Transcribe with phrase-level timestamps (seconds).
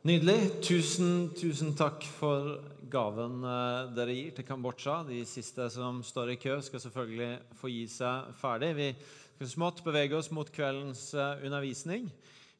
[0.00, 0.62] Nydelig.
[0.64, 2.54] Tusen, tusen takk for
[2.88, 4.94] gaven eh, dere gir til Kambodsja.
[5.04, 8.70] De siste som står i kø, skal selvfølgelig få gi seg ferdig.
[8.78, 12.06] Vi skal smått bevege oss mot kveldens eh, undervisning.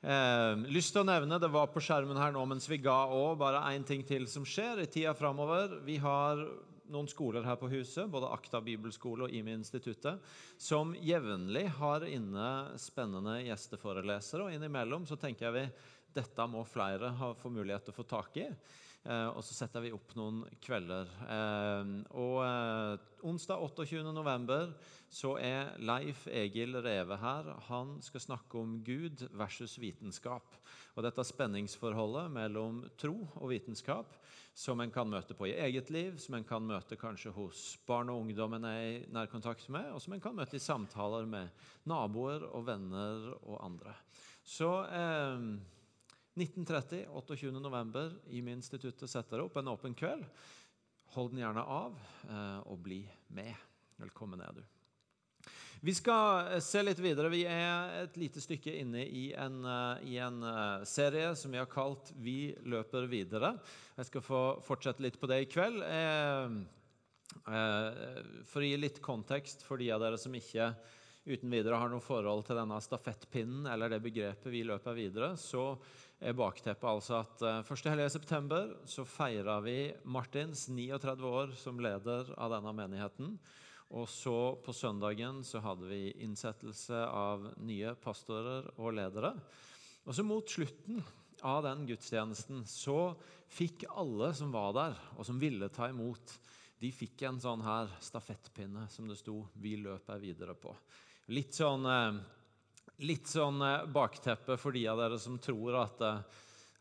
[0.05, 3.39] Eh, lyst til å nevne, Det var på skjermen her nå mens vi ga òg,
[3.41, 5.79] bare én ting til som skjer i tida framover.
[5.89, 6.43] Vi har
[6.93, 10.21] noen skoler her på huset, både Akta bibelskole og IMI-instituttet,
[10.61, 14.45] som jevnlig har inne spennende gjesteforelesere.
[14.45, 15.65] Og innimellom så tenker jeg vi
[16.15, 18.49] dette må flere få mulighet til å få tak i.
[19.01, 21.09] Eh, og så setter vi opp noen kvelder.
[21.25, 24.75] Eh, og eh, onsdag 28.11.
[25.09, 27.49] så er Leif Egil Reve her.
[27.71, 30.59] Han skal snakke om Gud versus vitenskap.
[30.97, 34.19] Og dette spenningsforholdet mellom tro og vitenskap
[34.61, 38.11] som en kan møte på i eget liv, som en kan møte kanskje hos barn
[38.13, 41.49] og ungdom en er i nærkontakt med, og som en kan møte i samtaler med
[41.89, 43.95] naboer og venner og andre.
[44.45, 45.47] Så eh,
[46.41, 47.51] 1930, 28.
[47.61, 50.25] november, IMI-instituttet setter opp en åpen kveld.
[51.13, 53.03] Hold den gjerne av, eh, og bli
[53.37, 53.53] med.
[54.01, 54.63] Velkommen er du.
[55.85, 57.29] Vi skal eh, se litt videre.
[57.33, 60.41] Vi er et lite stykke inne i en, eh, i en,
[60.89, 63.59] serie som vi har kalt 'Vi løper videre'.
[63.99, 65.85] Jeg skal få fortsette litt på det i kveld.
[68.47, 70.75] For å gi litt kontekst for de av dere som ikke
[71.27, 75.77] uten videre har noe forhold til denne stafettpinnen eller det begrepet 'vi løper videre', så
[76.21, 81.81] er bakteppet altså at første helg i september så feira vi Martins 39 år som
[81.81, 83.39] leder av denne menigheten.
[83.91, 89.33] Og så på søndagen så hadde vi innsettelse av nye pastorer og ledere.
[90.07, 91.01] Og så mot slutten
[91.43, 93.17] av den gudstjenesten så
[93.51, 96.37] fikk alle som var der, og som ville ta imot,
[96.81, 100.73] de fikk en sånn her stafettpinne som det sto 'Vi løper videre' på.
[101.29, 102.21] Litt sånn uh,
[103.07, 106.41] litt sånn eh, bakteppe for de av dere som tror at, eh,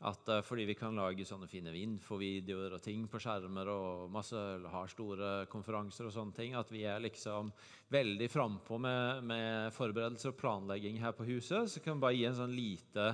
[0.10, 4.40] at eh, fordi vi kan lage sånne fine infovideoer og ting på skjermer og masse,
[4.74, 7.52] har store konferanser og sånne ting, at vi er liksom
[7.94, 12.28] veldig frampå med, med forberedelser og planlegging her på huset, så kan vi bare gi
[12.30, 13.14] en sånn lite,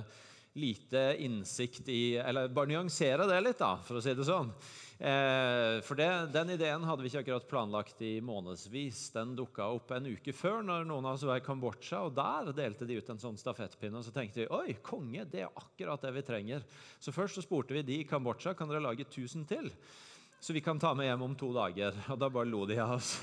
[0.56, 4.50] lite innsikt i Eller bare nyansere det litt, da, for å si det sånn.
[4.96, 9.10] Eh, for det, Den ideen hadde vi ikke akkurat planlagt i månedsvis.
[9.12, 12.06] Den dukka opp en uke før når noen av oss var i Kambodsja.
[12.08, 14.00] og Der delte de ut en sånn stafettpinne.
[14.00, 16.64] og Så tenkte vi oi, konge, det er akkurat det vi trenger.
[16.98, 19.70] Så først så spurte vi de i Kambodsja kan dere lage 1000 til
[20.40, 21.96] så vi kan ta med hjem om to dager.
[22.12, 23.16] Og da bare lo de av oss.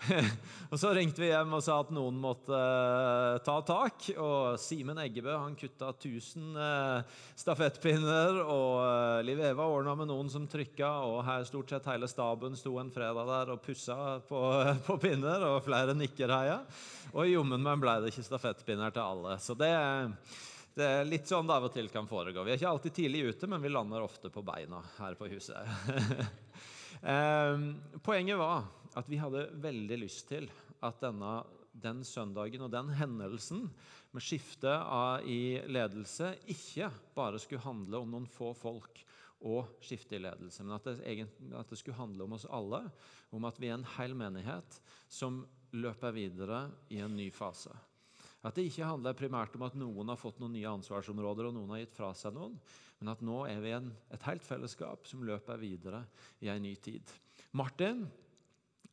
[0.70, 4.06] og så ringte vi hjem og sa at noen måtte uh, ta tak.
[4.14, 8.40] Og Simen Eggebø han kutta 1000 uh, eh, stafettpinner.
[8.44, 12.56] Og uh, Liv Eva ordna med noen som trykka, og her stort sett hele staben
[12.56, 14.42] sto en fredag der og pussa på,
[14.88, 16.60] på pinner, og flere nikker heia.
[17.12, 19.38] Og jommen meg ble det ikke stafettpinner til alle.
[19.42, 19.72] Så det
[20.76, 22.42] det er litt sånn det av og til kan foregå.
[22.44, 25.56] Vi er ikke alltid tidlig ute, men vi lander ofte på beina her på huset.
[27.04, 28.62] Ehm, poenget var
[28.96, 30.46] at vi hadde veldig lyst til
[30.80, 31.42] at denne,
[31.76, 33.66] den søndagen og den hendelsen
[34.16, 34.72] med skifte
[35.28, 39.02] i ledelse ikke bare skulle handle om noen få folk
[39.44, 42.86] og skifte i ledelse, men at det, at det skulle handle om oss alle.
[43.36, 45.42] Om at vi er en hel menighet som
[45.76, 47.76] løper videre i en ny fase.
[48.44, 51.72] At det ikke handler primært om at noen har fått noen nye ansvarsområder og noen
[51.74, 52.58] har gitt fra seg noen,
[53.00, 56.04] men at nå er vi en, et helt fellesskap som løper videre
[56.44, 57.10] i en ny tid.
[57.56, 58.04] Martin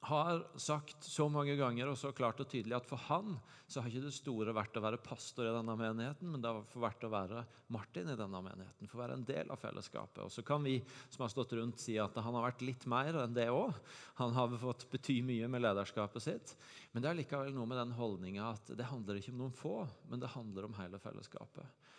[0.04, 3.38] har sagt så mange ganger og så klart og tydelig at for han
[3.72, 6.82] så har ikke det store vært å være pastor i denne menigheten, men det har
[6.84, 7.44] vært å være
[7.74, 10.20] Martin i denne menigheten, for å være en del av fellesskapet.
[10.26, 10.76] Og Så kan vi
[11.08, 13.74] som har stått rundt si at han har vært litt mer enn det òg.
[14.20, 16.54] Han har fått bety mye med lederskapet sitt.
[16.92, 19.78] Men det er likevel noe med den holdninga at det handler ikke om noen få,
[20.12, 21.90] men det handler om hele fellesskapet.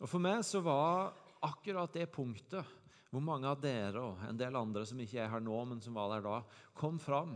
[0.00, 1.12] Og For meg så var
[1.44, 2.79] akkurat det punktet
[3.10, 5.96] hvor mange av dere og en del andre som ikke er her nå, men som
[5.98, 6.38] var der da,
[6.78, 7.34] kom fram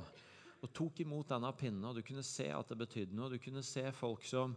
[0.65, 1.85] og tok imot denne pinnen.
[1.91, 3.33] og Du kunne se at det betydde noe.
[3.33, 4.55] Du kunne se folk som,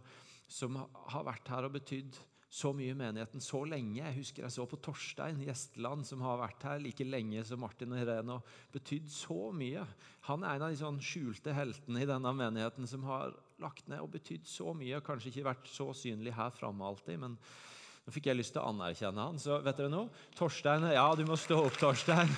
[0.48, 0.78] som
[1.12, 2.16] har vært her og betydd
[2.48, 3.98] så mye i menigheten så lenge.
[3.98, 7.92] Jeg husker jeg så på Torstein Gjesteland, som har vært her like lenge som Martin
[7.92, 9.84] og Irene, og betydd så mye.
[10.30, 14.00] Han er en av de sånn skjulte heltene i denne menigheten som har lagt ned
[14.00, 15.02] og betydd så mye.
[15.04, 17.36] Kanskje ikke vært så synlig her framme alltid, men
[18.08, 20.08] nå fikk jeg lyst til å anerkjenne han, så vet dere noe?
[20.38, 22.32] Torstein Ja, du må stå opp, Torstein.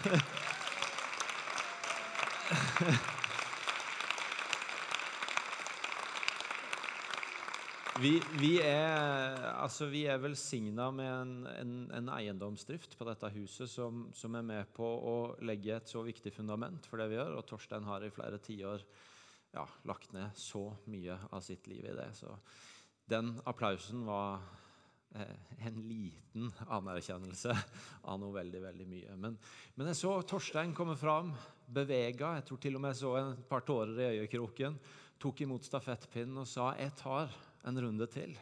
[8.01, 13.69] Vi, vi, er, altså vi er velsigna med en, en, en, eiendomsdrift på dette huset
[13.69, 17.35] som, som, er med på å legge et så viktig fundament for det vi gjør.
[17.37, 18.87] Og Torstein har i flere tiår
[19.53, 22.09] ja, lagt ned så mye av sitt liv i det.
[22.17, 22.33] Så
[23.13, 24.41] den applausen var
[25.11, 27.55] en liten anerkjennelse
[28.07, 29.17] av noe veldig veldig mye.
[29.19, 29.39] Men,
[29.75, 31.33] men jeg så Torstein komme fram,
[31.67, 32.37] bevega.
[32.39, 34.79] Jeg tror til og med jeg så et par tårer i øyekroken.
[35.21, 37.35] Tok imot stafettpinnen og sa 'Jeg tar
[37.67, 38.39] en runde til'.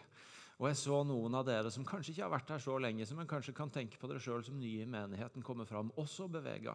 [0.59, 3.19] Og jeg så noen av dere som kanskje ikke har vært her så lenge, som
[3.27, 6.75] kanskje kan tenke på dere sjøl som nye i menigheten, komme fram, også bevega.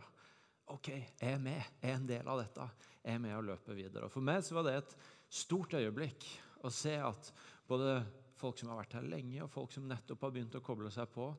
[0.71, 1.61] OK, jeg er med.
[1.81, 2.69] Jeg er en del av dette.
[3.03, 4.07] Jeg er med og løper videre.
[4.07, 4.95] Og For meg så var det et
[5.27, 6.23] stort øyeblikk
[6.63, 7.33] å se at
[7.67, 7.97] både
[8.43, 11.09] folk som har vært her lenge, og folk som nettopp har begynt å koble seg
[11.13, 11.29] på,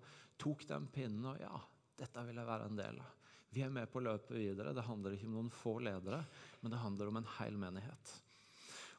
[0.41, 1.55] tok den pinnen og ja,
[2.01, 3.12] dette vil jeg være en del av.
[3.55, 4.73] Vi er med på å løpe videre.
[4.75, 6.25] Det handler ikke om noen få ledere,
[6.62, 8.15] men det handler om en hel menighet.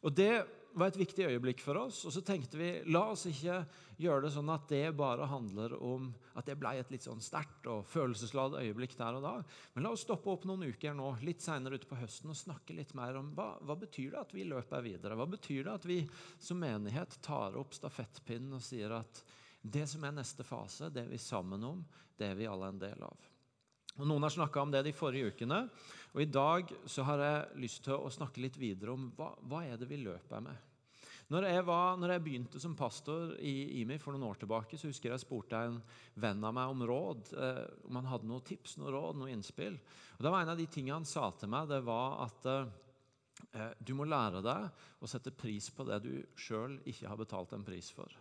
[0.07, 0.30] Og Det
[0.75, 2.01] var et viktig øyeblikk for oss.
[2.07, 3.62] Og så tenkte vi la oss ikke
[4.01, 7.69] gjøre det sånn at det bare handler om at det ble et litt sånn sterkt
[7.72, 9.33] og følelsesladet øyeblikk der og da.
[9.75, 12.75] Men la oss stoppe opp noen uker nå, litt seinere ute på høsten og snakke
[12.75, 15.18] litt mer om hva, hva betyr det at vi løper videre.
[15.19, 16.01] Hva betyr det at vi
[16.38, 19.24] som menighet tar opp stafettpinnen og sier at
[19.66, 21.80] det som er neste fase, det er vi sammen om,
[22.19, 23.31] det er vi alle en del av.
[23.95, 25.65] Og Noen har snakka om det de forrige ukene.
[26.13, 29.63] og I dag så har jeg lyst til å snakke litt videre om hva, hva
[29.63, 30.71] er det vi løper med.
[31.33, 34.92] Når jeg, var, når jeg, begynte som pastor i IMI for noen år tilbake, så
[34.92, 35.80] husker jeg spurte en
[36.21, 39.80] venn av meg om råd, eh, om han hadde noen tips, noen råd, noen innspill.
[40.19, 43.71] Og det var En av de tingene han sa til meg, det var at eh,
[43.81, 47.65] du må lære deg å sette pris på det du sjøl ikke har betalt en
[47.65, 48.12] pris for.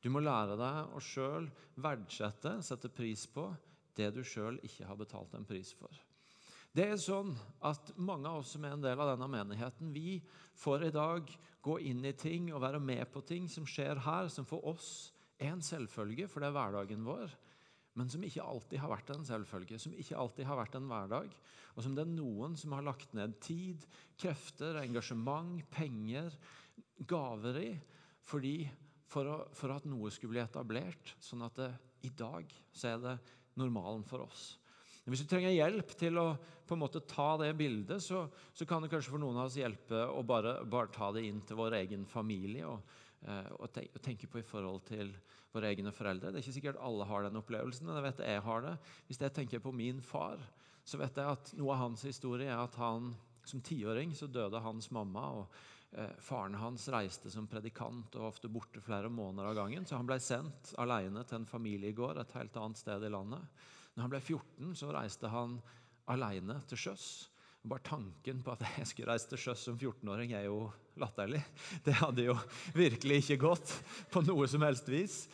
[0.00, 3.50] Du må lære deg å sjøl verdsette, sette pris på,
[3.98, 5.92] det du sjøl ikke har betalt en pris for.
[6.70, 7.32] Det er sånn
[7.66, 10.20] at Mange av oss som er en del av denne menigheten, vi
[10.58, 11.30] får i dag
[11.64, 15.10] gå inn i ting og være med på ting som skjer her, som for oss
[15.40, 17.32] er en selvfølge, for det er hverdagen vår,
[17.98, 21.34] men som ikke alltid har vært en selvfølge, som ikke alltid har vært en hverdag,
[21.74, 23.82] og som det er noen som har lagt ned tid,
[24.20, 26.30] krefter, engasjement, penger,
[27.08, 27.70] gaver i,
[28.30, 28.54] fordi
[29.10, 31.70] for, å, for at noe skulle bli etablert, sånn at det,
[32.06, 33.16] i dag så er det
[33.58, 34.54] normalen for oss.
[35.10, 36.26] Hvis du trenger hjelp til å
[36.70, 39.58] på en måte ta det bildet, så, så kan det kanskje for noen av oss
[39.58, 42.92] hjelpe å bare, bare ta det inn til vår egen familie og,
[43.26, 45.10] eh, og, tenke på i forhold til
[45.50, 46.30] våre egne foreldre.
[46.30, 48.76] Det er ikke sikkert alle har den opplevelsen, men jeg vet jeg har det.
[49.08, 50.38] Hvis jeg tenker på min far,
[50.86, 53.10] så vet jeg at noe av hans historie er at han
[53.50, 55.26] som tiåring så døde hans mamma.
[55.42, 55.50] og
[56.22, 59.86] Faren hans reiste som predikant og var ofte borte flere måneder av gangen.
[59.86, 63.42] Så han ble sendt alene til en familiegård et helt annet sted i landet.
[63.94, 65.58] Når han ble 14, så reiste han
[66.10, 67.06] alene til sjøs.
[67.60, 70.70] Bare tanken på at jeg skulle reise til sjøs som 14-åring, er jo
[71.00, 71.42] latterlig.
[71.84, 72.36] Det hadde jo
[72.76, 73.74] virkelig ikke gått
[74.12, 75.24] på noe som helst vis.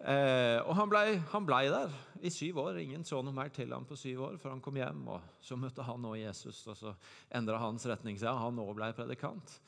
[0.00, 1.18] Eh, og han blei
[1.48, 1.92] ble der
[2.24, 2.80] i syv år.
[2.80, 5.02] Ingen så noe mer til ham på syv år før han kom hjem.
[5.14, 6.94] og Så møtte han òg Jesus, og så
[7.34, 9.58] endra hans retning seg, og han òg ble predikant.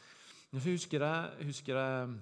[0.49, 2.13] Jeg husker jeg, husker jeg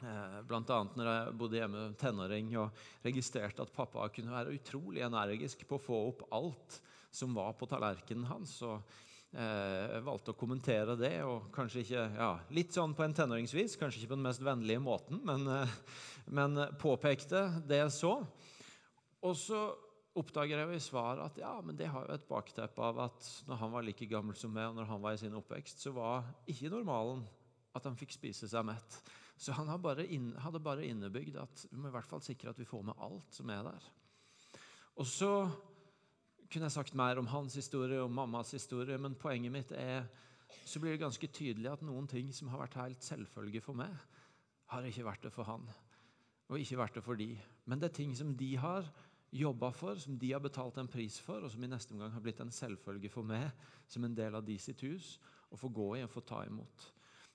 [0.00, 5.66] eh, annet når jeg bodde hjemme tenåring og registrerte at pappa kunne være utrolig energisk
[5.68, 6.78] på å få opp alt
[7.12, 8.54] som var på tallerkenen hans.
[8.64, 8.80] og
[9.36, 13.74] eh, Jeg valgte å kommentere det, og kanskje ikke, ja, litt sånn på en tenåringsvis.
[13.76, 15.74] Kanskje ikke på den mest vennlige måten, men, eh,
[16.32, 18.14] men påpekte det jeg så.
[19.20, 19.66] Og så
[20.16, 23.60] oppdager jeg i svaret at ja, men det har jo et bakteppe av at når
[23.66, 26.24] han var like gammel som meg, og når han var i sin oppvekst, så var
[26.48, 27.20] ikke normalen
[27.76, 29.00] at han fikk spise seg mett.
[29.40, 32.82] Så han hadde bare, innebygd at vi må i hvert fall sikre at vi får
[32.90, 33.90] med alt som er der.
[35.00, 35.32] Og så
[36.50, 40.08] kunne jeg sagt mer om hans historie og mammas historie, men poenget mitt er
[40.66, 43.94] så blir det ganske tydelig at noen ting som har vært helt selvfølge for meg,
[44.70, 45.64] har ikke vært det for han.
[46.50, 47.30] Og ikke vært det for de.
[47.70, 48.86] Men det er ting som de har
[49.30, 52.22] jobba for, som de har betalt en pris for, og som i neste omgang har
[52.22, 53.50] blitt en selvfølge for meg
[53.90, 55.16] som en del av de sitt hus,
[55.50, 56.90] å få gå i og få ta imot.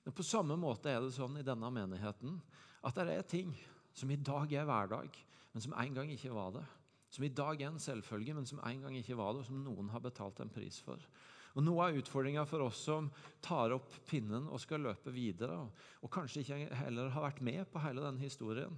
[0.05, 2.37] Men på samme måte er det sånn i denne menigheten
[2.85, 3.53] at det er ting
[3.97, 5.15] som i dag er hverdag,
[5.53, 6.65] men som en gang ikke var det.
[7.09, 9.63] Som i dag er en selvfølge, men som en gang ikke var det, og som
[9.63, 11.01] noen har betalt en pris for.
[11.55, 13.07] Og Noe av utfordringa for oss som
[13.43, 15.61] tar opp pinnen og skal løpe videre,
[16.03, 18.75] og kanskje ikke heller har vært med på hele denne historien,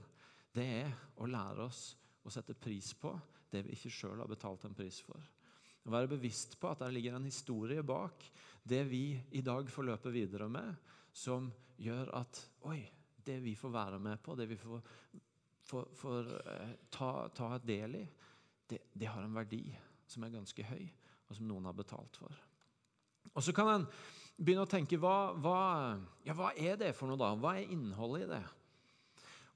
[0.54, 1.90] det er å lære oss
[2.24, 3.16] å sette pris på
[3.52, 5.18] det vi ikke sjøl har betalt en pris for.
[5.88, 8.24] Å være bevisst på at der ligger en historie bak
[8.68, 10.76] det vi i dag får løpe videre med,
[11.18, 11.50] som
[11.82, 12.82] gjør at Oi,
[13.26, 14.82] det vi får være med på, det vi får,
[15.68, 18.04] får, får eh, ta, ta, del i,
[18.68, 19.64] det, det, har en verdi
[20.08, 20.86] som er ganske høy,
[21.28, 22.44] og som noen har betalt for.
[23.34, 23.88] Og Så kan en
[24.38, 25.60] begynne å tenke hva, hva,
[26.26, 27.34] ja, hva er det for noe, da?
[27.40, 28.44] Hva er innholdet i det?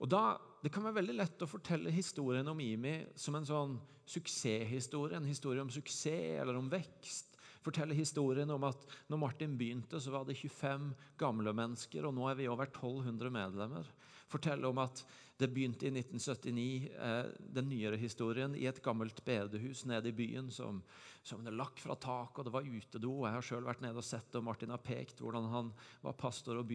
[0.02, 0.24] Og da,
[0.62, 3.72] Det kan være veldig lett å fortelle historien om IMI som en sånn
[4.06, 5.18] suksesshistorie.
[5.18, 7.31] En historie om suksess eller om vekst
[7.62, 12.30] forteller historien om at når Martin begynte, så var det 25 gamle mennesker, og nå
[12.30, 13.92] er vi over 1200 medlemmer.
[14.32, 15.04] forteller om at
[15.42, 17.26] det begynte i 1979, eh,
[17.56, 20.84] den nyere historien, i et gammelt bedehus nede i byen som,
[21.24, 23.26] som det lakk fra tak, og det var utedo.
[23.26, 25.72] Jeg har sjøl vært nede og sett, og Martin har pekt hvordan han
[26.06, 26.72] var pastor og,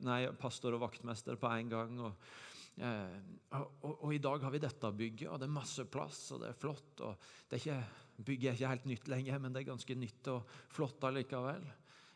[0.00, 2.00] nei, pastor og vaktmester på en gang.
[2.00, 2.16] og
[2.78, 6.42] og, og, og, I dag har vi dette bygget, og det er masse plass, og
[6.44, 7.02] det er flott.
[7.06, 7.80] og er ikke,
[8.18, 11.68] Bygget er ikke helt nytt lenger, men det er ganske nytt og flott allikevel.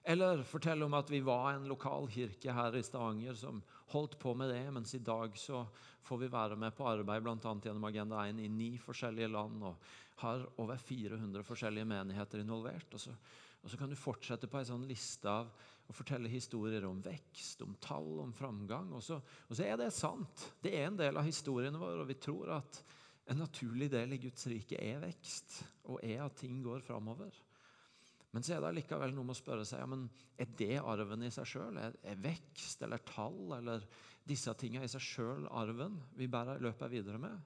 [0.02, 3.60] Eller fortelle om at vi var en lokal kirke her i Stavanger som
[3.92, 5.62] holdt på med det, mens i dag så
[6.02, 7.36] får vi være med på arbeid bl.a.
[7.38, 9.92] gjennom Agenda 1 i ni forskjellige land og
[10.24, 12.90] har over 400 forskjellige menigheter involvert.
[12.90, 13.14] Og så,
[13.62, 15.54] og så kan du fortsette på en sånn liste av
[15.88, 18.92] og fortelle historier om vekst, om tall, om framgang.
[18.96, 20.46] Og så, og så, er det sant.
[20.62, 22.82] Det er en del av historien vår, og vi tror at
[23.30, 25.60] en naturlig del i Guds rike er vekst,
[25.90, 27.34] og er at ting går framover.
[28.32, 30.06] Men så er det likevel noe med å spørre seg ja, men
[30.40, 31.76] er det arven i seg sjøl.
[31.76, 33.84] Er, er, vekst eller tall eller
[34.24, 37.36] disse tingene i seg sjøl arven vi bare løper videre med?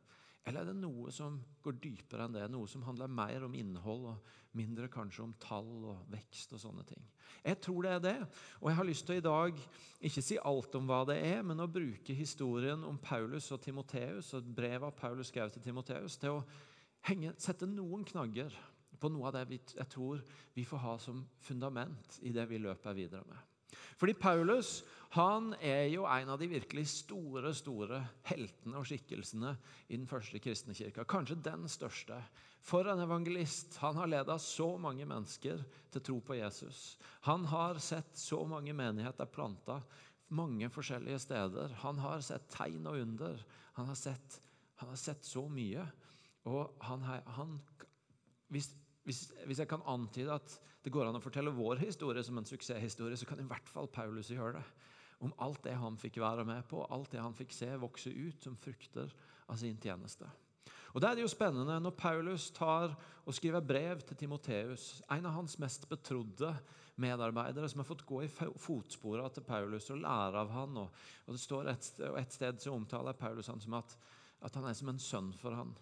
[0.47, 2.45] Eller er det noe som går dypere enn det?
[2.53, 6.85] Noe som handler mer om innhold og mindre kanskje om tall og vekst og sånne
[6.87, 7.03] ting?
[7.43, 8.15] Jeg tror det er det.
[8.61, 9.59] Og jeg har lyst til å i dag
[10.07, 14.31] ikke si alt om hva det er, men å bruke historien om Paulus og Timoteus
[14.38, 16.47] og brevet Paulus skrev til Timoteus til å
[17.11, 18.55] henge, sette noen knagger
[19.00, 20.23] på noe av det vi, jeg tror
[20.55, 23.43] vi får ha som fundament i det vi løper videre med.
[23.99, 24.79] Fordi Paulus
[25.15, 29.55] han er jo en av de virkelig store store heltene og skikkelsene
[29.89, 31.07] i den første kristne kirka.
[31.09, 32.19] Kanskje den største.
[32.67, 33.77] For en evangelist.
[33.85, 35.63] Han har leda så mange mennesker
[35.95, 36.97] til tro på Jesus.
[37.29, 39.81] Han har sett så mange menigheter planta
[40.29, 41.75] mange forskjellige steder.
[41.83, 43.39] Han har sett tegn og under.
[43.79, 44.41] Han har sett,
[44.81, 45.85] han har sett så mye.
[46.47, 47.03] Og han,
[47.39, 47.59] han
[48.53, 48.71] hvis,
[49.07, 52.47] hvis, hvis jeg kan antyde at det går an å fortelle vår historie som en
[52.47, 54.67] suksesshistorie, så kan i hvert fall Paulus gjøre det.
[55.25, 58.42] Om alt det han fikk være med på, alt det han fikk se vokse ut
[58.42, 59.12] som frukter
[59.49, 60.28] av sin tjeneste.
[60.96, 62.94] Og Da er det jo spennende når Paulus tar
[63.26, 66.54] og skriver brev til Timoteus, en av hans mest betrodde
[66.96, 70.78] medarbeidere, som har fått gå i fotsporene til Paulus og lære av han.
[70.80, 73.96] Og, det står et, et sted så omtaler Paulus han som at,
[74.40, 75.75] at han er som en sønn for han.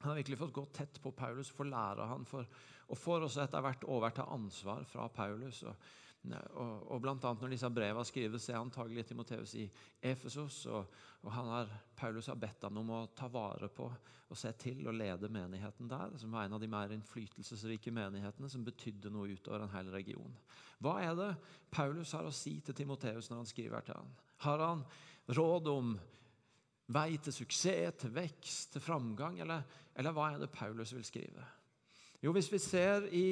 [0.00, 2.48] Han har virkelig fått gå tett på Paulus, få lære han, for
[2.90, 5.62] og får også etter hvert overta ansvar fra Paulus.
[5.68, 5.90] Og,
[6.28, 9.64] og, og blant annet Når disse brevene skrives, er antagelig Timoteus i
[10.02, 10.66] Efesos.
[10.68, 13.88] Og, og har, Paulus har bedt ham om å ta vare på
[14.30, 18.50] og se til og lede menigheten der, som var en av de mer innflytelsesrike menighetene
[18.52, 20.36] som betydde noe utover en hel region.
[20.78, 21.30] Hva er det
[21.74, 24.12] Paulus har å si til Timoteus når han skriver til ham?
[24.44, 24.84] Har han
[25.34, 25.96] råd om
[26.94, 29.66] vei til suksess, til vekst, til framgang, eller,
[29.98, 31.48] eller hva er det Paulus vil skrive?
[32.22, 33.26] Jo, hvis vi ser i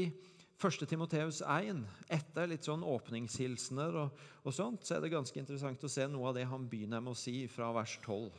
[0.59, 0.88] 1.
[0.91, 5.91] Timoteus 1, etter litt sånn åpningshilsener og, og, sånt, så er det ganske interessant å
[5.93, 8.33] se noe av det han begynner med å si fra vers 12.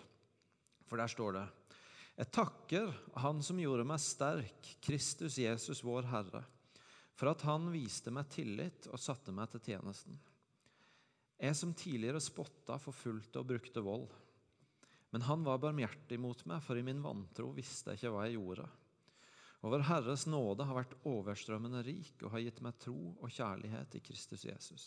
[0.89, 1.45] For der står det
[2.17, 2.91] Jeg takker
[3.23, 6.43] Han som gjorde meg sterk, Kristus Jesus vår Herre,
[7.15, 10.19] for at Han viste meg tillit og satte meg til tjenesten.
[11.39, 14.09] Jeg som tidligere spotta, forfulgte og brukte vold.
[15.15, 18.35] Men han var barmhjertig mot meg, for i min vantro visste jeg ikke hva jeg
[18.35, 18.67] gjorde.
[19.59, 23.97] Og vår Herres nåde har vært overstrømmende rik og har gitt meg tro og kjærlighet
[23.99, 24.85] i Kristus Jesus.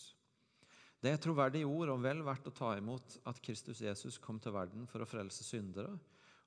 [1.03, 4.55] Det er troverdige ord og vel verdt å ta imot at Kristus Jesus kom til
[4.55, 5.91] verden for å frelse syndere,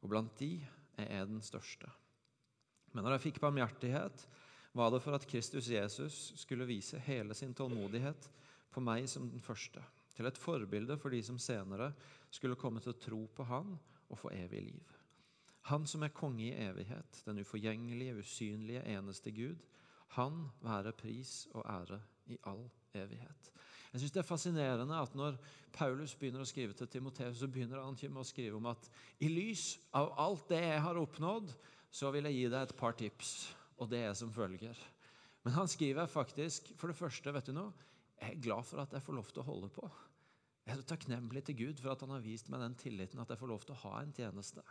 [0.01, 0.57] og blant de
[0.95, 1.91] er jeg den største.
[2.95, 4.25] Men når jeg fikk barmhjertighet,
[4.75, 8.29] var det for at Kristus Jesus skulle vise hele sin tålmodighet
[8.71, 9.83] på meg som den første,
[10.15, 11.91] til et forbilde for de som senere
[12.31, 13.75] skulle komme til å tro på Han
[14.07, 14.95] og få evig liv.
[15.69, 19.61] Han som er konge i evighet, den uforgjengelige, usynlige, eneste Gud.
[20.13, 23.51] Han være pris og ære i all evighet.
[23.93, 25.37] Jeg synes Det er fascinerende at når
[25.73, 28.89] Paulus begynner å skrive til Timoteus, så begynner han ikke med å skrive om at
[29.23, 31.53] i lys av alt det jeg har oppnådd,
[31.89, 33.31] så vil jeg gi deg et par tips,
[33.79, 34.77] og det er som følger.
[35.45, 37.71] Men han skriver faktisk for det første vet du noe,
[38.19, 39.89] jeg er glad for at jeg får lov til å holde på.
[40.65, 43.39] Jeg er takknemlig til Gud for at han har vist meg den tilliten at jeg
[43.39, 44.63] får lov til å ha en tjeneste.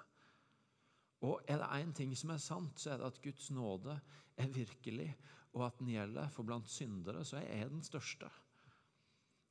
[1.24, 3.96] Og er det én ting som er sant, så er det at Guds nåde
[4.36, 5.08] er virkelig,
[5.54, 6.32] og at den gjelder.
[6.34, 8.30] For blant syndere så er jeg den største.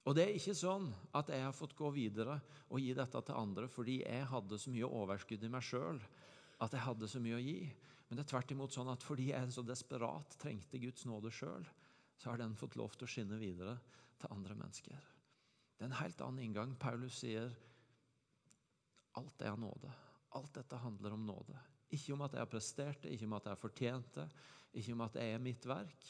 [0.04, 2.36] Og det er ikke sånn at jeg har fått gå videre
[2.68, 6.02] og gi dette til andre fordi jeg hadde så mye overskudd i meg sjøl
[6.64, 7.62] at jeg hadde så mye å gi.
[8.08, 11.64] Men det er tvert imot sånn at fordi jeg så desperat trengte Guds nåde sjøl,
[12.20, 13.78] så har den fått lov til å skinne videre
[14.20, 15.08] til andre mennesker.
[15.74, 16.76] Det er en helt annen inngang.
[16.80, 17.48] Paulus sier
[19.20, 19.92] alt er av nåde.
[20.38, 21.60] Alt dette handler om nåde.
[21.94, 24.28] Ikke om at jeg har prestert det, ikke om at jeg har fortjent det,
[24.82, 26.08] ikke om at jeg er mitt verk.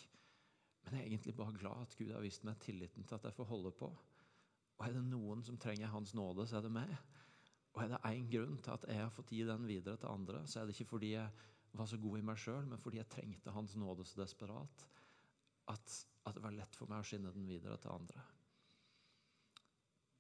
[0.84, 3.36] Men jeg er egentlig bare glad at Gud har vist meg tilliten til at jeg
[3.36, 3.90] får holde på.
[4.78, 6.94] Og er det noen som trenger Hans nåde, så er det meg.
[7.74, 10.44] Og er det én grunn til at jeg har fått gi den videre til andre,
[10.48, 11.30] så er det ikke fordi jeg
[11.74, 14.86] var så god i meg sjøl, men fordi jeg trengte Hans nåde så desperat
[15.72, 18.24] at, at, det var lett for meg å skinne den videre til andre.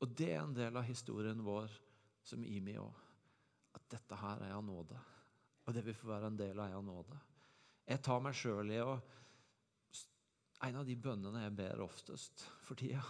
[0.01, 1.71] Og det er en del av historien vår
[2.25, 2.95] som Imi òg.
[3.73, 4.99] At dette her er av nåde.
[5.63, 7.19] Og det vil få være en del av av nåde.
[7.87, 8.95] Jeg tar meg sjøl i å
[10.63, 13.01] En av de bønnene jeg ber oftest for tida,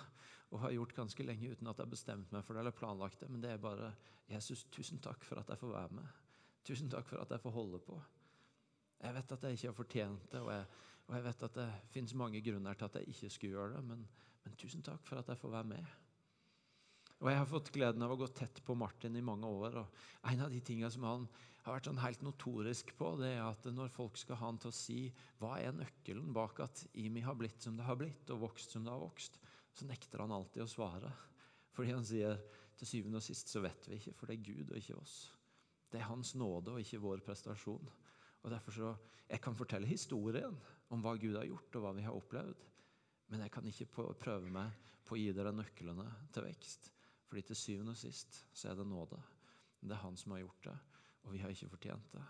[0.50, 3.20] og har gjort ganske lenge uten at jeg har bestemt meg for det eller planlagt
[3.22, 3.92] det, men det er bare
[4.26, 6.08] Jesus, tusen takk for at jeg får være med.
[6.66, 8.00] Tusen takk for at jeg får holde på.
[9.04, 10.66] Jeg vet at jeg ikke har fortjent det, og jeg,
[11.06, 13.84] og jeg vet at det finnes mange grunner til at jeg ikke skulle gjøre det,
[13.92, 14.04] men,
[14.46, 15.94] men tusen takk for at jeg får være med.
[17.24, 19.78] Og Jeg har fått gleden av å gå tett på Martin i mange år.
[19.80, 21.28] og En av de tingene som han
[21.64, 24.68] har vært sånn helt notorisk på, det er at når folk skal ha han til
[24.74, 24.98] å si
[25.40, 28.84] hva er nøkkelen bak at IMI har blitt som det har blitt, og vokst som
[28.84, 29.38] det har vokst,
[29.72, 31.14] så nekter han alltid å svare.
[31.72, 32.42] Fordi han sier
[32.76, 35.16] til syvende og sist så vet vi ikke, for det er Gud og ikke oss.
[35.88, 37.88] Det er Hans nåde og ikke vår prestasjon.
[38.44, 38.96] Og derfor så,
[39.32, 40.58] Jeg kan fortelle historien
[40.92, 42.68] om hva Gud har gjort, og hva vi har opplevd.
[43.32, 44.76] Men jeg kan ikke prøve meg
[45.08, 46.92] på å gi dere nøklene til vekst.
[47.34, 49.18] Fordi til syvende og sist så er det nåde.
[49.82, 50.74] Det er Han som har gjort det,
[51.26, 52.26] og vi har ikke fortjent det.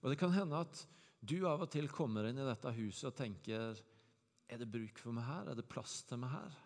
[0.00, 0.86] Og Det kan hende at
[1.20, 3.76] du av og til kommer inn i dette huset og tenker
[4.48, 5.50] er det bruk for meg her?
[5.50, 6.56] Er det plass til meg her?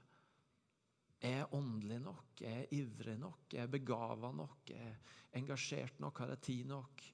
[1.27, 2.39] Er jeg åndelig nok?
[2.39, 3.43] Er jeg ivrig nok?
[3.51, 4.71] Er jeg begava nok?
[4.71, 4.97] Er jeg
[5.43, 6.23] engasjert nok?
[6.23, 7.07] Har jeg tid nok?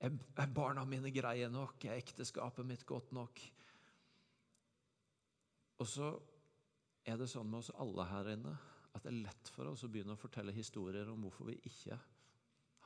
[0.00, 1.84] Er barna mine greie nok?
[1.84, 3.44] Er ekteskapet mitt godt nok?
[5.84, 6.14] Og så
[7.04, 8.56] er det sånn med oss alle her inne
[8.92, 11.96] at det er lett for oss å begynne å fortelle historier om hvorfor vi ikke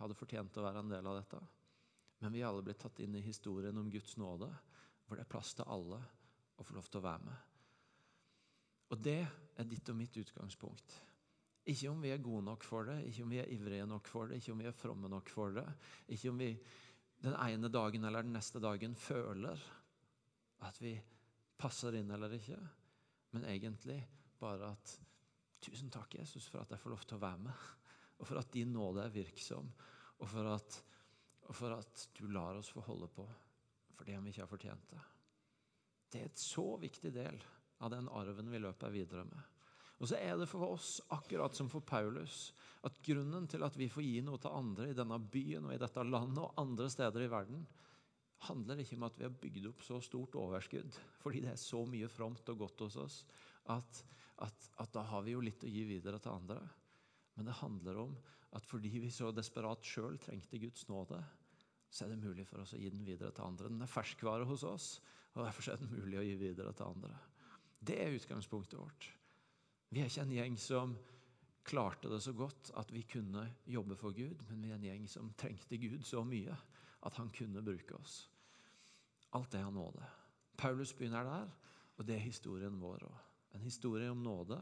[0.00, 1.40] hadde fortjent å være en del av dette.
[2.22, 4.48] Men vi er alle blitt tatt inn i historien om Guds nåde,
[5.06, 5.98] hvor det er plass til alle
[6.56, 7.52] å få lov til å være med.
[8.94, 9.20] Og det
[9.58, 10.96] er ditt og mitt utgangspunkt.
[11.66, 14.30] Ikke om vi er gode nok for det, ikke om vi er ivrige nok for
[14.30, 15.66] det, ikke om vi er fromme nok for det.
[16.14, 16.52] Ikke om vi
[17.24, 19.62] den ene dagen eller den neste dagen føler
[20.66, 20.94] at vi
[21.58, 22.58] passer inn eller ikke.
[23.34, 23.98] Men egentlig
[24.38, 24.94] bare at
[25.66, 27.64] Tusen takk, Jesus, for at jeg får lov til å være med.
[28.20, 29.66] Og for at din nåde er virksom.
[30.22, 30.78] Og for at,
[31.50, 33.26] og for at du lar oss få holde på
[33.96, 35.02] for om vi ikke har fortjent det.
[36.12, 37.38] Det er et så viktig del
[37.84, 39.52] av den arven vi løper videre med.
[39.96, 42.50] Og så er det for oss, akkurat som for Paulus,
[42.84, 45.80] at grunnen til at vi får gi noe til andre i denne byen og i
[45.80, 47.64] dette landet og andre steder i verden,
[48.44, 51.80] handler ikke om at vi har bygd opp så stort overskudd, fordi det er så
[51.88, 53.16] mye fromt og godt hos oss,
[53.72, 54.02] at,
[54.44, 56.60] at, at da har vi jo litt å gi videre til andre.
[57.36, 58.14] Men det handler om
[58.56, 61.18] at fordi vi så desperat sjøl trengte Guds nåde,
[61.90, 63.70] så er det mulig for oss å gi den videre til andre.
[63.72, 64.88] Den er ferskvare hos oss,
[65.36, 67.16] og Derfor er det mulig å gi videre til andre.
[67.76, 69.10] Det er utgangspunktet vårt.
[69.92, 70.94] Vi er ikke en gjeng som
[71.66, 75.06] klarte det så godt at vi kunne jobbe for Gud, men vi er en gjeng
[75.10, 76.56] som trengte Gud så mye
[77.06, 78.24] at han kunne bruke oss.
[79.36, 80.08] Alt det er nåde.
[80.56, 81.52] Paulus begynner der,
[81.96, 83.25] og det er historien vår òg.
[83.56, 84.58] En historie om nåde,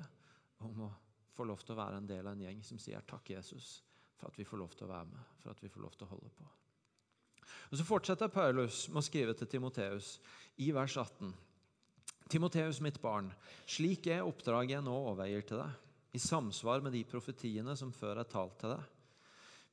[0.63, 0.91] om å
[1.35, 3.81] få lov til å være en del av en gjeng som sier takk, Jesus,
[4.15, 6.07] for at vi får lov til å være med, for at vi får lov til
[6.07, 6.47] å holde på.
[7.73, 10.19] Og Så fortsetter Paulus med å skrive til Timoteus
[10.63, 11.33] i vers 18.
[12.31, 13.33] Timoteus, mitt barn,
[13.67, 15.75] slik er oppdraget jeg nå overgir til deg,
[16.15, 18.91] i samsvar med de profetiene som før er talt til deg.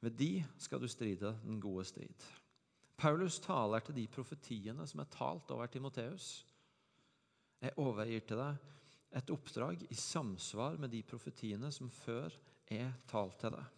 [0.01, 2.25] Ved de skal du stride den gode strid.
[2.97, 6.41] Paulus taler til de profetiene som er talt over Timoteus.
[7.61, 8.71] Jeg overgir til deg
[9.11, 12.31] et oppdrag i samsvar med de profetiene som før
[12.71, 13.77] er talt til deg.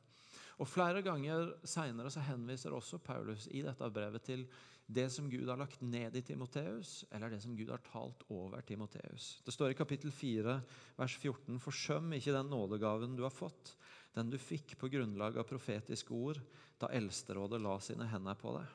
[0.62, 4.46] Og Flere ganger senere så henviser også Paulus i dette brevet til
[4.94, 8.62] det som Gud har lagt ned i Timoteus, eller det som Gud har talt over
[8.68, 9.40] Timoteus.
[9.46, 10.58] Det står i kapittel 4,
[11.00, 13.74] vers 14.: Forsøm ikke den nådegaven du har fått,
[14.14, 16.42] den du fikk på grunnlag av profetiske ord,
[16.78, 18.68] da Eldsterådet la sine hender på deg.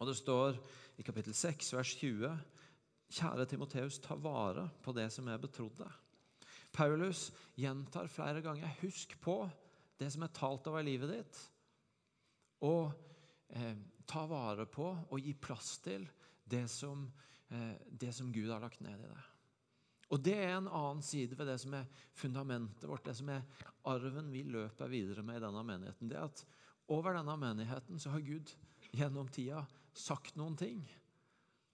[0.00, 0.58] Og det står
[0.98, 2.32] i kapittel 6, vers 20.:
[3.14, 6.00] Kjære Timoteus, ta vare på det som er betrodd deg.
[6.74, 9.50] Paulus gjentar flere ganger 'husk på'
[9.98, 11.42] det som er talt over livet ditt.
[12.66, 12.90] Og
[13.54, 16.08] eh, ta vare på og gi plass til
[16.50, 17.06] det som,
[17.50, 19.30] eh, det som Gud har lagt ned i deg.
[20.10, 23.42] Og Det er en annen side ved det som er fundamentet vårt, det som er
[23.84, 26.08] arven vi løper videre med i denne menigheten.
[26.08, 26.44] Det er at
[26.86, 28.50] Over denne menigheten så har Gud
[28.92, 29.62] gjennom tida
[29.94, 30.82] sagt noen ting.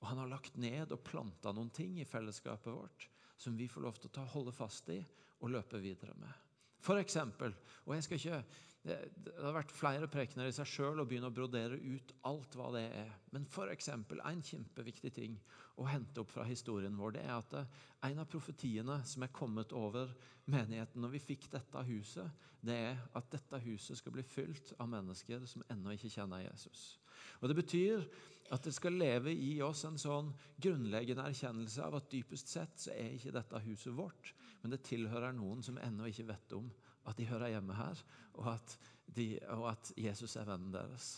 [0.00, 3.08] Og han har lagt ned og planta noen ting i fellesskapet vårt
[3.40, 4.98] som vi får lov til å ta, holde fast i
[5.40, 6.32] og løpe videre med.
[6.80, 7.54] For eksempel,
[7.86, 8.40] og jeg skal ikke
[8.82, 12.54] det, det har vært flere prekener i seg sjøl å begynne å brodere ut alt
[12.56, 13.10] hva det er.
[13.34, 13.90] Men f.eks.
[13.92, 15.36] en kjempeviktig ting
[15.80, 17.64] å hente opp fra historien vår, det er at det,
[18.08, 20.14] en av profetiene som er kommet over
[20.50, 24.88] menigheten når vi fikk dette huset, det er at dette huset skal bli fylt av
[24.92, 26.98] mennesker som ennå ikke kjenner Jesus.
[27.40, 28.04] Og Det betyr
[28.50, 32.96] at det skal leve i oss en sånn grunnleggende erkjennelse av at dypest sett så
[32.96, 36.72] er ikke dette huset vårt, men det tilhører noen som ennå ikke vet om
[37.11, 38.01] at de hører hjemme her,
[38.38, 38.77] og at,
[39.16, 41.12] de, og at Jesus er vennen deres.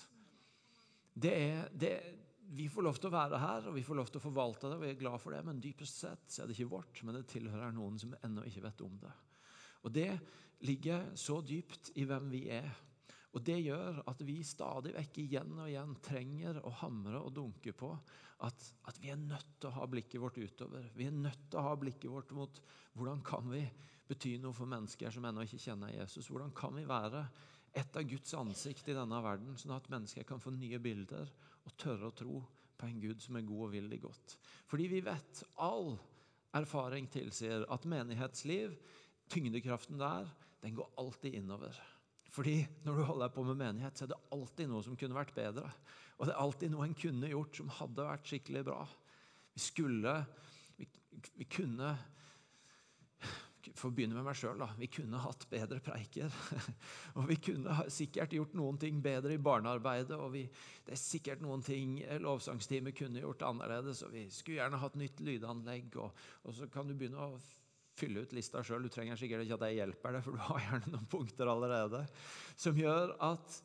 [1.12, 1.92] Det er, det,
[2.56, 4.78] vi får lov til å være her, og vi får lov til å forvalte det,
[4.78, 7.18] og vi er glad for det, men dypest sett så er det ikke vårt, men
[7.18, 9.12] det tilhører noen som ennå ikke vet om det.
[9.82, 10.10] Og det
[10.66, 12.70] ligger så dypt i hvem vi er.
[13.32, 17.72] Og Det gjør at vi stadig vekk igjen og igjen trenger å hamre og dunke
[17.72, 17.88] på
[18.44, 20.90] at, at, vi er nødt til å ha blikket vårt utover.
[20.96, 22.60] Vi er nødt til å ha blikket vårt mot
[22.98, 23.62] hvordan kan vi
[24.08, 26.28] bety noe for mennesker som ennå ikke kjenner Jesus?
[26.30, 27.22] Hvordan kan vi være
[27.72, 31.30] et av Guds ansikt i denne verden, sånn at mennesker kan få nye bilder
[31.62, 32.40] og tørre å tro
[32.76, 34.36] på en Gud som er god og vil de godt?
[34.68, 35.94] Fordi vi vet, all
[36.58, 38.76] erfaring tilsier, at menighetsliv,
[39.32, 40.28] tyngdekraften der,
[40.62, 41.78] den går alltid innover.
[42.32, 45.34] Fordi når du holder på med menighet, så er det alltid noe som kunne vært
[45.36, 45.68] bedre.
[46.16, 48.80] Og det er alltid noe en kunne gjort som hadde vært skikkelig bra.
[49.52, 50.22] Vi skulle
[50.80, 50.86] Vi,
[51.36, 51.90] vi kunne
[53.78, 56.32] for å begynne med meg sjøl, vi kunne hatt bedre preiker.
[57.16, 60.16] og vi kunne sikkert gjort noen ting bedre i barnearbeidet.
[60.18, 60.44] Og vi,
[60.86, 64.04] det er sikkert noen ting lovsangsteamet kunne gjort annerledes.
[64.06, 65.98] Og vi skulle gjerne hatt nytt lydanlegg.
[66.02, 67.40] Og, og så kan du begynne å
[67.98, 68.86] fylle ut lista sjøl.
[68.86, 72.02] Du trenger sikkert ikke at jeg hjelper deg, for du har gjerne noen punkter allerede.
[72.56, 73.60] Som gjør at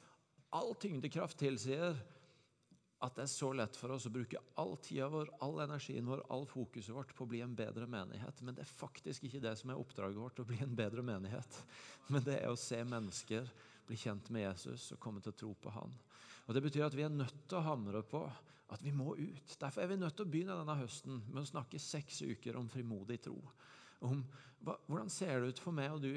[0.55, 1.97] all tyngdekraft tilsier
[3.05, 6.23] at det er så lett for oss å bruke all tida vår, all energien vår,
[6.33, 8.41] all fokuset vårt på å bli en bedre menighet.
[8.41, 11.59] Men det er faktisk ikke det som er oppdraget vårt, å bli en bedre menighet.
[12.09, 13.45] Men det er å se mennesker
[13.87, 15.93] bli kjent med Jesus og komme til å tro på Han.
[16.47, 18.23] Og Det betyr at vi er nødt til å hamre på
[18.73, 19.53] at vi må ut.
[19.59, 22.67] Derfor er vi nødt til å begynne denne høsten med å snakke seks uker om
[22.71, 23.37] frimodig tro.
[24.07, 24.23] Om
[24.65, 26.15] hva, hvordan ser det ut for meg og du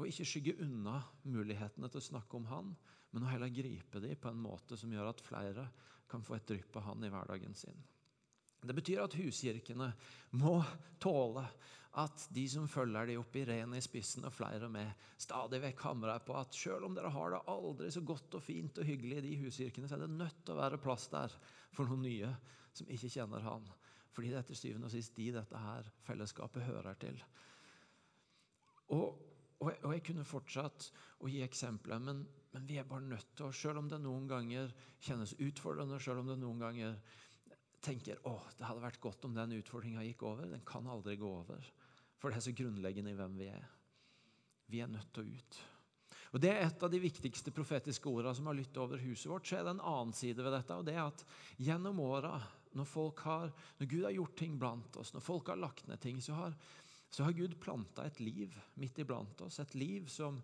[0.00, 2.70] å ikke skygge unna mulighetene til å snakke om Han,
[3.10, 5.66] men å heller gripe dem på en måte som gjør at flere
[6.10, 7.78] kan få et drypp av Han i hverdagen sin.
[8.60, 9.88] Det betyr at huskirkene
[10.36, 10.58] må
[11.00, 11.46] tåle
[11.98, 16.22] at de som følger de opp, Irene i spissen og flere med, stadig vekk hamrer
[16.22, 19.24] på at selv om dere har det aldri så godt og fint og hyggelig i
[19.24, 21.34] de huskirkene, så er det nødt til å være plass der
[21.74, 22.30] for noen nye
[22.76, 23.66] som ikke kjenner Han.
[24.14, 27.18] Fordi det er til syvende og sist de dette her fellesskapet hører til.
[28.94, 29.18] Og,
[29.60, 33.46] og, og jeg kunne fortsatt å gi eksempler, men men vi er bare nødt til
[33.46, 34.72] å, selv om det noen ganger
[35.04, 36.96] kjennes utfordrende, selv om det noen ganger
[37.80, 40.48] tenker å, det hadde vært godt om den utfordringa gikk over.
[40.50, 41.68] Den kan aldri gå over.
[42.20, 43.68] For det er så grunnleggende i hvem vi er.
[44.70, 45.60] Vi er nødt til å ut.
[46.30, 49.46] Og Det er et av de viktigste profetiske ordene som har lyttet over huset vårt.
[49.46, 51.24] Så er det en annen side ved dette, og det er at
[51.58, 52.36] gjennom åra,
[52.78, 52.92] når,
[53.78, 56.58] når Gud har gjort ting blant oss, når folk har lagt ned ting, så har,
[57.10, 59.58] så har Gud planta et liv midt iblant oss.
[59.60, 60.38] Et liv som,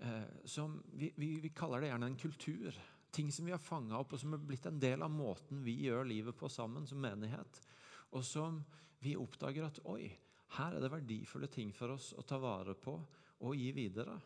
[0.00, 2.80] eh, som vi, vi, vi, kaller det gjerne en kultur.
[3.10, 5.78] Ting som vi har fanga opp, og som er blitt en del av måten vi
[5.86, 7.60] gjør livet på sammen som menighet.
[8.12, 8.60] Og som
[9.00, 10.10] vi oppdager at oi,
[10.58, 12.94] her er det verdifulle ting for oss å ta vare på
[13.44, 14.18] og gi videre.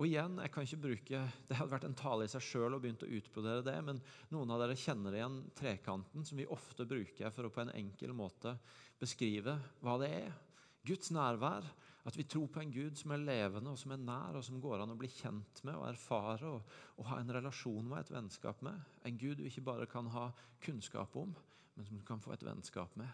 [0.00, 2.80] Og igjen, jeg kan ikke bruke, Det hadde vært en tale i seg sjøl å
[2.80, 4.00] begynne å utbrodere det, men
[4.32, 8.14] noen av dere kjenner igjen trekanten, som vi ofte bruker for å på en enkel
[8.16, 8.56] måte
[9.00, 10.32] beskrive hva det er.
[10.86, 11.66] Guds nærvær
[12.02, 14.58] at vi tror på en Gud som er levende og som er nær, og som
[14.60, 18.10] går an å bli kjent med og erfare og, og ha en relasjon med, et
[18.10, 18.80] vennskap med.
[19.06, 20.30] En Gud du ikke bare kan ha
[20.64, 21.34] kunnskap om,
[21.76, 23.10] men som du kan få et vennskap med.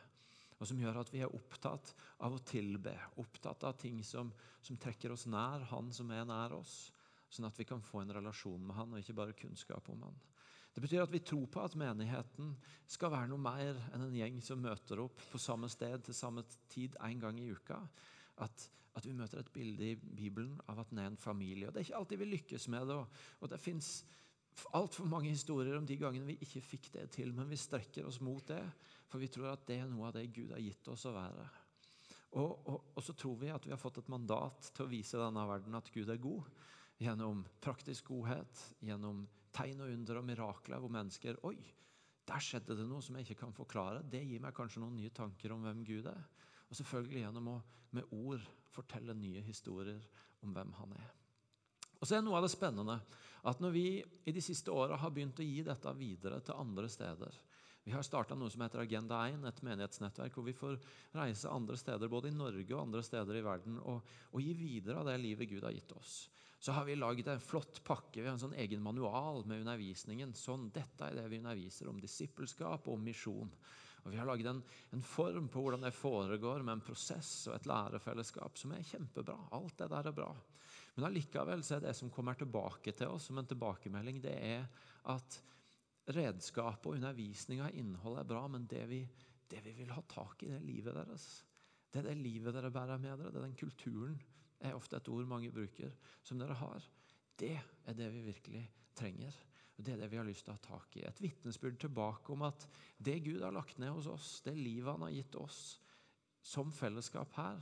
[0.59, 1.92] Og som gjør at vi er opptatt
[2.24, 4.33] av å tilbe, opptatt av ting som,
[4.64, 6.88] som trekker oss nær Han som er nær oss.
[7.28, 10.18] Sånn at vi kan få en relasjon med Han, og ikke bare kunnskap om Han.
[10.79, 12.53] Det betyr at vi tror på at menigheten
[12.87, 16.45] skal være noe mer enn en gjeng som møter opp på samme sted til samme
[16.71, 17.81] tid en gang i uka.
[18.47, 21.67] At, at, vi møter et bilde i Bibelen av at den er en familie.
[21.67, 22.99] Og Det er ikke alltid vi lykkes med det.
[23.41, 23.88] Og, det fins
[24.79, 28.21] altfor mange historier om de gangene vi ikke fikk det til, men vi strekker oss
[28.23, 28.61] mot det,
[29.11, 31.49] for vi tror at det er noe av det Gud har gitt oss å være.
[32.38, 35.19] Og, og, og så tror vi at vi har fått et mandat til å vise
[35.19, 36.47] denne verden at Gud er god,
[37.03, 39.27] gjennom praktisk godhet, gjennom
[39.59, 41.59] tegn og under og mirakler hvor mennesker Oi,
[42.29, 44.05] der skjedde det noe som jeg ikke kan forklare.
[44.05, 46.25] Det gir meg kanskje noen nye tanker om hvem Gud er.
[46.68, 47.59] Og selvfølgelig gjennom å
[47.97, 48.42] med ord
[48.75, 50.03] fortelle nye historier
[50.44, 51.12] om hvem han er.
[51.99, 52.99] Og så er Noe av det spennende
[53.49, 56.90] at når vi i de siste åra har begynt å gi dette videre til andre
[56.90, 57.38] steder
[57.87, 60.75] Vi har starta noe som heter Agenda 1, et menighetsnettverk hvor vi får
[61.16, 65.01] reise andre steder, både i Norge og andre steder i verden, og, og gi videre
[65.01, 66.18] av det livet Gud har gitt oss.
[66.59, 68.21] Så har vi lagd en flott pakke.
[68.21, 70.35] Vi har en sånn egen manual med undervisningen.
[70.35, 73.53] Sånn, dette er det vi underviser om disippelskap og misjon.
[74.03, 74.62] Og Vi har laget en,
[74.94, 79.37] en, form på hvordan det foregår, med en prosess og et lærefellesskap som er kjempebra.
[79.55, 80.31] Alt det der er bra.
[80.97, 84.64] Men allikevel så er det som kommer tilbake til oss som en tilbakemelding, det er
[85.12, 85.38] at
[86.16, 89.03] redskapet og undervisninga og innholdet er bra, men det vi,
[89.47, 91.29] det vi vil ha tak i, det er livet deres.
[91.92, 93.31] Det er det livet dere bærer med dere.
[93.31, 94.18] Det er den kulturen
[94.61, 95.92] er ofte et ord mange bruker,
[96.27, 96.85] som dere har.
[97.38, 98.64] Det er det vi virkelig
[98.99, 99.35] trenger.
[99.79, 101.05] Og Det er det vi har lyst til å ha tak i.
[101.07, 102.66] Et vitnesbyrd tilbake om at
[102.99, 105.61] det Gud har lagt ned hos oss, det livet han har gitt oss
[106.42, 107.61] som fellesskap her,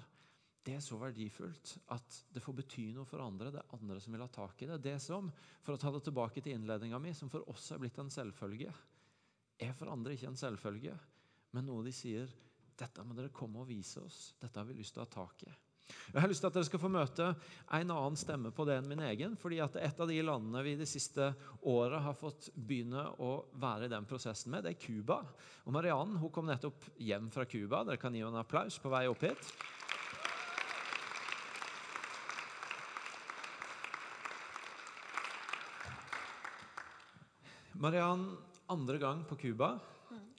[0.67, 3.53] det er så verdifullt at det får bety noe for andre.
[3.55, 4.81] Det er andre som vil ha tak i det.
[4.83, 5.29] Det som,
[5.63, 8.73] for å ta det tilbake til innledninga mi, som for oss er blitt en selvfølge,
[9.63, 10.97] er for andre ikke en selvfølge,
[11.55, 12.33] men noe de sier
[12.77, 14.35] dette må dere komme og vise oss.
[14.41, 15.55] Dette har vi lyst til å ha tak i.
[15.87, 17.27] Jeg har lyst til at dere skal få møte
[17.77, 19.37] en annen stemme på det enn min egen.
[19.37, 23.87] fordi at Et av de landene vi de siste åra har fått begynne å være
[23.87, 25.23] i den prosessen med, det er Cuba.
[25.67, 27.85] Mariann hun kom nettopp hjem fra Cuba.
[27.85, 29.53] Dere kan gi henne en applaus på vei opp hit.
[37.77, 38.31] Mariann,
[38.73, 39.75] andre gang på Cuba.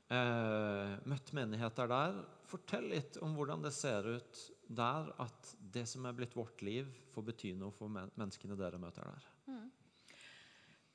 [0.10, 2.22] Eh, møtt menigheter der.
[2.48, 6.89] Fortell litt om hvordan det ser ut der at det som er blitt vårt liv,
[7.13, 9.27] får bety noe for menneskene dere møter der?
[9.47, 9.67] Mm.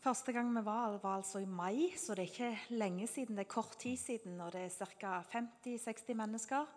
[0.02, 3.36] Første gang vi var, var altså i mai, så det er ikke lenge siden.
[3.38, 4.40] Det er kort tid siden.
[4.42, 5.20] Og det er ca.
[5.30, 6.72] 50-60 mennesker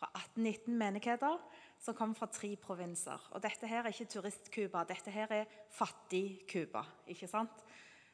[0.00, 1.38] fra 18-19 menigheter
[1.78, 3.28] som kommer fra tre provinser.
[3.30, 6.82] Og dette her er ikke turist-Cuba, dette her er fattig-Cuba.
[7.06, 7.62] ikke sant?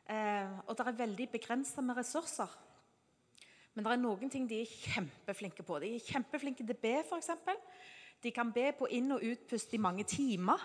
[0.04, 2.52] Eh, og det er veldig begrensa med ressurser.
[3.74, 5.78] Men det er noen ting de er kjempeflinke på.
[5.80, 7.30] De er kjempeflinke til å be, f.eks.
[8.22, 10.60] De kan be på inn- og utpust i mange timer.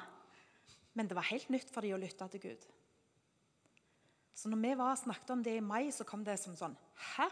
[0.93, 2.65] Men det var helt nytt for dem å lytte til Gud.
[4.35, 6.75] Så når vi var snakket om det i mai, så kom det som sånn
[7.15, 7.29] Hæ?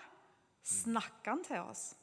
[0.63, 1.95] Snakker han til oss?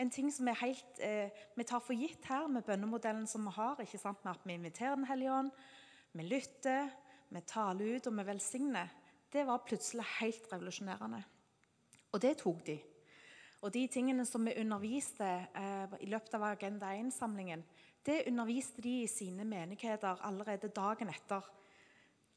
[0.00, 3.80] En ting som helt, eh, vi tar for gitt her med bønnemodellen som vi har,
[3.80, 4.24] ikke sant?
[4.24, 5.50] med at vi inviterer Den hellige ånd,
[6.12, 6.90] vi lytter,
[7.30, 8.88] vi taler ut og vi velsigner,
[9.32, 11.24] det var plutselig helt revolusjonerende.
[12.12, 12.80] Og det tok de.
[13.60, 17.64] Og de tingene som vi underviste eh, i løpet av Agenda 1-samlingen,
[18.06, 21.44] det underviste de i sine menigheter allerede dagen etter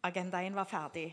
[0.04, 1.08] Agenda 1 var ferdig.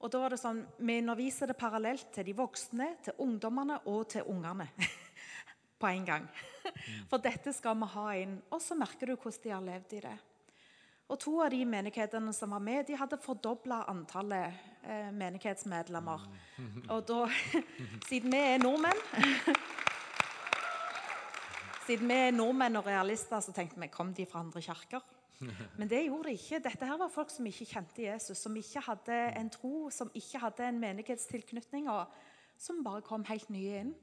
[0.00, 4.08] Og da var det sånn, Vi underviser det parallelt til de voksne, til ungdommene og
[4.08, 4.70] til ungene.
[5.82, 6.26] på en gang.
[7.10, 8.36] For dette skal vi ha inn.
[8.54, 10.18] Og så merker du hvordan de har levd i det.
[11.12, 16.26] Og To av de menighetene som var med, de hadde fordobla antallet eh, menighetsmedlemmer.
[16.88, 17.26] Og da,
[18.08, 19.02] siden vi er nordmenn
[21.86, 25.02] Siden vi er nordmenn og realister, så tenkte vi kom de fra andre kirker.
[25.78, 26.60] Men det gjorde de ikke.
[26.62, 30.38] Dette her var folk som ikke kjente Jesus, som ikke hadde en tro, som ikke
[30.44, 32.06] hadde en menighetstilknytning, og
[32.58, 33.94] som bare kom helt nye inn.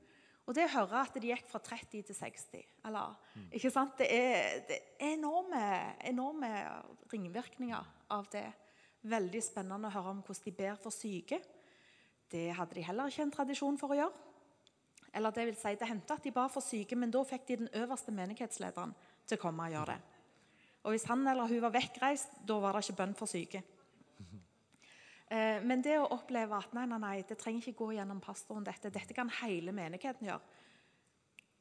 [0.49, 3.49] Og det å høre at de gikk fra 30 til 60 eller, mm.
[3.59, 3.99] ikke sant?
[3.99, 5.61] Det er, det er enorme,
[6.09, 6.49] enorme,
[7.11, 8.47] ringvirkninger av det.
[9.07, 11.39] Veldig spennende å høre om hvordan de ber for syke.
[12.29, 14.25] Det hadde de heller ikke en tradisjon for å gjøre.
[15.13, 17.57] Eller Det vil si, det hendte at de ba for syke, men da fikk de
[17.63, 18.93] den øverste menighetslederen
[19.25, 19.99] til å komme og gjøre det.
[20.83, 23.63] Og Hvis han eller hun var vekkreist, da var det ikke bønn for syke.
[25.29, 28.63] Eh, men det å oppleve at nei, nei, nei, det trenger ikke gå gjennom pastoren,
[28.65, 30.55] dette, dette kan hele menigheten gjøre,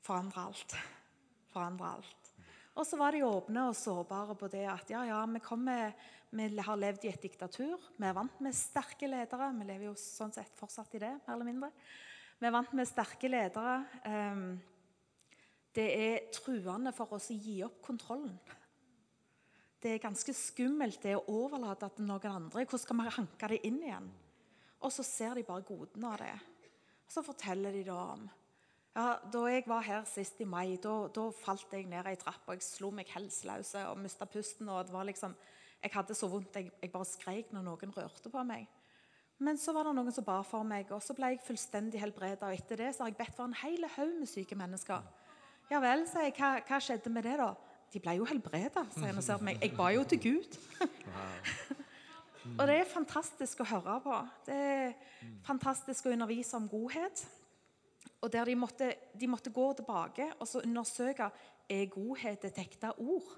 [0.00, 0.76] forandre alt.
[1.52, 2.17] Forandre alt.
[2.78, 5.96] Og så var de åpne og sårbare på det at ja, ja, vi, kommer,
[6.30, 7.74] vi har levd i et diktatur.
[7.96, 9.50] Vi er vant med sterke ledere.
[9.56, 11.72] Vi lever jo sånn sett fortsatt i det, mer eller mindre.
[12.38, 13.80] Vi er vant med sterke ledere.
[14.06, 14.46] Ehm,
[15.74, 18.38] det er truende for oss å gi opp kontrollen.
[19.82, 22.62] Det er ganske skummelt det å overlate til noen andre.
[22.62, 24.08] Hvordan skal vi hanke det inn igjen?
[24.86, 26.34] Og så ser de bare godene av det.
[27.10, 28.26] Så forteller de da om
[28.98, 32.48] ja, Da jeg var her sist i mai, da, da falt jeg ned ei trapp
[32.48, 34.68] og jeg slo meg helseløs og mista pusten.
[34.68, 35.36] og det var liksom,
[35.82, 38.66] Jeg hadde så vondt jeg, jeg bare skreik når noen rørte på meg.
[39.38, 42.48] Men så var det noen som ba for meg, og så ble jeg fullstendig helbreda.
[42.48, 45.04] Og etter det så har jeg bedt for en hel haug med syke mennesker.
[45.70, 46.34] Ja vel, sier jeg.
[46.40, 47.52] Hva, hva skjedde med det, da?
[47.92, 49.62] De ble jo helbreda, sier han og ser på meg.
[49.62, 50.58] Jeg ba jo til Gud.
[52.58, 54.18] og det er fantastisk å høre på.
[54.48, 54.96] Det er
[55.46, 57.22] fantastisk å undervise om godhet.
[58.20, 61.30] Og der de måtte, de måtte gå tilbake og så undersøke
[61.70, 63.28] er godhet et ekte ord.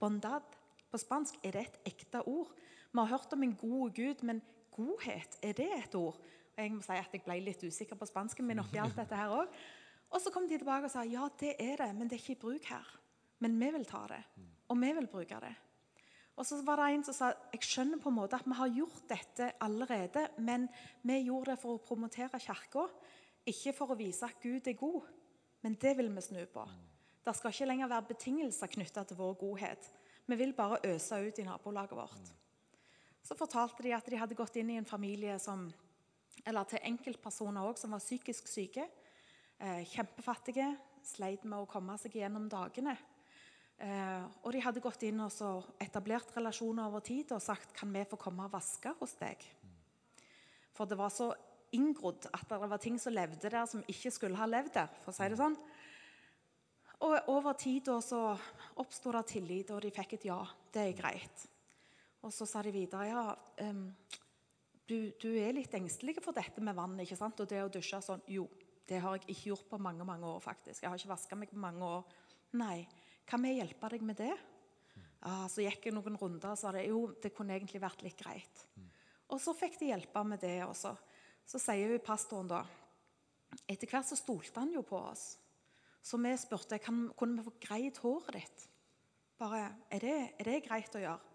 [0.00, 0.56] Bondad
[0.90, 2.50] på spansk, er det et ekte ord?
[2.92, 4.42] Vi har hørt om en god Gud, men
[4.72, 6.18] godhet, er det et ord?
[6.56, 9.18] Og Jeg må si at jeg ble litt usikker på spansken min oppi alt dette
[9.18, 9.50] her òg.
[10.14, 12.36] Og så kom de tilbake og sa ja, det er det, men det er ikke
[12.36, 12.90] i bruk her.
[13.42, 14.22] Men vi vil ta det,
[14.70, 15.54] og vi vil bruke det.
[16.34, 18.72] Og så var det en som sa jeg skjønner på en måte at vi har
[18.78, 20.66] gjort dette allerede, men
[21.02, 22.88] vi gjorde det for å promotere Kirka,
[23.46, 25.04] ikke for å vise at Gud er god.
[25.64, 26.64] Men det vil vi snu på.
[27.24, 29.86] Det skal ikke lenger være betingelser knytta til vår godhet.
[30.26, 32.32] Vi vil bare øse ut i nabolaget vårt.
[33.24, 35.70] Så fortalte de at de hadde gått inn i en familie som,
[36.44, 38.84] eller til enkeltpersoner også, som var psykisk syke.
[39.56, 40.68] Eh, kjempefattige,
[41.04, 42.96] sleit med å komme seg gjennom dagene.
[43.80, 48.04] Eh, og de hadde gått inn og etablert relasjoner over tid og sagt kan vi
[48.08, 49.40] få komme og vaske hos deg.
[50.74, 51.32] For det var så
[51.76, 54.92] inngrodd at det var ting som levde der som ikke skulle ha levd der.
[55.04, 55.56] for å si det sånn.
[57.04, 58.20] Og over tid da så
[58.80, 60.40] oppsto det tillit, og de fikk et ja.
[60.72, 61.46] Det er greit.
[62.24, 63.24] Og så sa de videre ja,
[63.68, 63.88] um,
[64.88, 67.40] du, du er litt engstelig for dette med vann ikke sant?
[67.40, 68.24] og det å dusje sånn.
[68.32, 68.46] Jo,
[68.88, 70.40] det har jeg ikke gjort på mange mange år.
[70.44, 70.82] faktisk.
[70.82, 72.04] Jeg har ikke vaska meg på mange år.
[72.60, 72.84] Nei,
[73.28, 74.34] kan vi hjelpe deg med det?
[75.24, 78.18] Ja, så gikk jeg noen runder og sa det, jo, det kunne egentlig vært litt
[78.20, 78.64] greit.
[79.32, 80.92] Og så fikk de hjelpe med det også.
[81.48, 82.64] Så sier pastoren da
[83.70, 85.36] Etter hvert så stolte han jo på oss.
[86.02, 88.64] Så vi spurte kan, kunne vi få greid håret ditt.
[89.38, 89.60] Bare,
[89.94, 91.34] er det, er det greit å gjøre?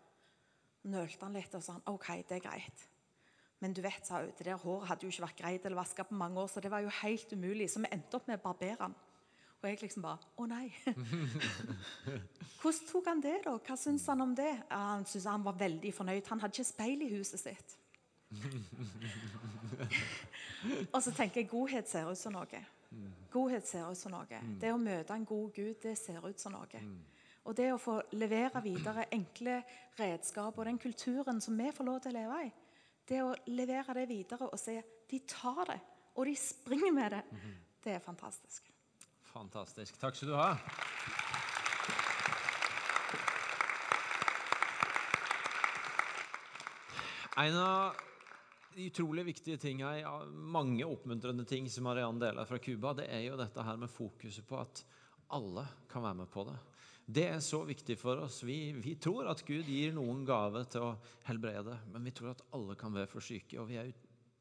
[0.91, 2.83] Nølte han litt og sa han, OK, det er greit.
[3.63, 6.05] Men du vet, sa hun, det der håret hadde jo ikke vært greit eller vaska
[6.07, 7.69] på mange år, så det var jo helt umulig.
[7.71, 8.95] Så vi endte opp med å barbere han.
[9.59, 10.69] Og jeg liksom bare Å nei.
[12.61, 13.57] Hvordan tok han det, da?
[13.59, 14.51] Hva syns han om det?
[14.71, 16.29] Han syntes han var veldig fornøyd.
[16.31, 17.75] Han hadde ikke speil i huset sitt.
[20.93, 22.65] og så tenker jeg godhet ser ut som noe.
[23.33, 24.41] Godhet ser ut som noe.
[24.61, 26.81] Det å møte en god Gud, det ser ut som noe.
[27.49, 29.63] Og det å få levere videre enkle
[29.99, 32.51] redskap og den kulturen som vi får lov til å leve i,
[33.09, 34.75] det å levere det videre og se
[35.09, 35.79] de tar det,
[36.13, 37.23] og de springer med det,
[37.83, 38.69] det er fantastisk.
[39.31, 39.97] Fantastisk.
[40.01, 40.51] Takk skal du ha.
[47.39, 48.08] En av
[48.75, 53.39] utrolig viktige tingene, her, mange oppmuntrende ting som Mariann deler fra Cuba, det er jo
[53.39, 54.83] dette her med fokuset på at
[55.35, 56.57] alle kan være med på det.
[57.09, 58.43] Det er så viktig for oss.
[58.45, 60.91] Vi, vi tror at Gud gir noen gave til å
[61.25, 63.57] helbrede, men vi tror at alle kan være for syke.
[63.57, 63.89] og vi er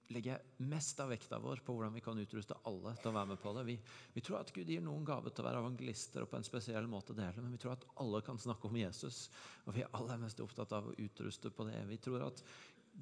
[0.09, 3.41] legger mest av vekta vår på hvordan vi kan utruste alle til å være med
[3.43, 3.65] på det.
[3.69, 3.75] Vi,
[4.15, 6.89] vi, tror at Gud gir noen gave til å være evangelister og på en spesiell
[6.89, 9.27] måte dele, men vi tror at alle kan snakke om Jesus.
[9.67, 11.83] Og vi er aller mest opptatt av å utruste på det.
[11.91, 12.43] Vi tror at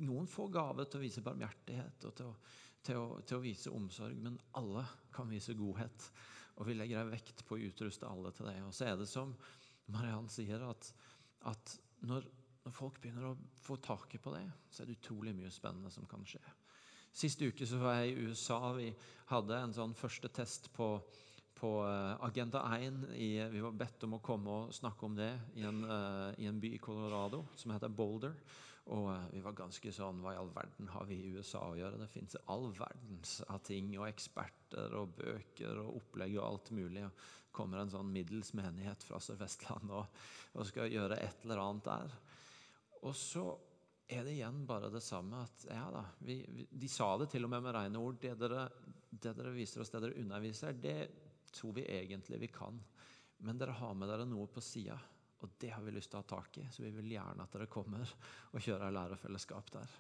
[0.05, 2.35] noen får gave til å vise barmhjertighet og til å,
[2.87, 6.11] til å, til å vise omsorg, men alle kan vise godhet.
[6.57, 8.59] Og vi legger en vekt på å utruste alle til det.
[8.65, 9.35] Og så er det som
[9.93, 10.89] Mariann sier, at,
[11.51, 11.75] at
[12.09, 12.29] når,
[12.65, 16.09] når folk begynner å få taket på det, så er det utrolig mye spennende som
[16.09, 16.43] kan skje.
[17.17, 18.59] Sist uke så var jeg i USA.
[18.77, 18.91] Vi
[19.31, 20.91] hadde en sånn første test på,
[21.57, 23.07] på eh, Agenda 1.
[23.17, 26.49] I, vi var bedt om å komme og snakke om det i en, uh, i
[26.51, 28.37] en by i Colorado som heter Boulder.
[28.95, 31.79] Og uh, vi var ganske sånn Hva i all verden har vi i USA å
[31.79, 31.99] gjøre?
[32.05, 37.03] Det fins all verdens av ting og eksperter og bøker og opplegg og alt mulig.
[37.09, 40.19] Og kommer en sånn middels menighet fra Sør-Vestland og,
[40.55, 42.17] og skal gjøre et eller annet der.
[43.03, 43.47] Og så
[44.07, 47.47] er det igjen bare det samme at ja da, vi, vi, De sa det til
[47.47, 48.21] og med med rene ord.
[48.23, 48.69] Det dere,
[49.11, 50.99] det dere viser oss, det dere underviser, det
[51.57, 52.79] tror vi egentlig vi kan.
[53.43, 54.97] Men dere har med dere noe på sida,
[55.45, 56.65] og det har vi lyst til å ha tak i.
[56.73, 59.97] Så vi vil gjerne at dere kommer og kjører lærerfellesskap der.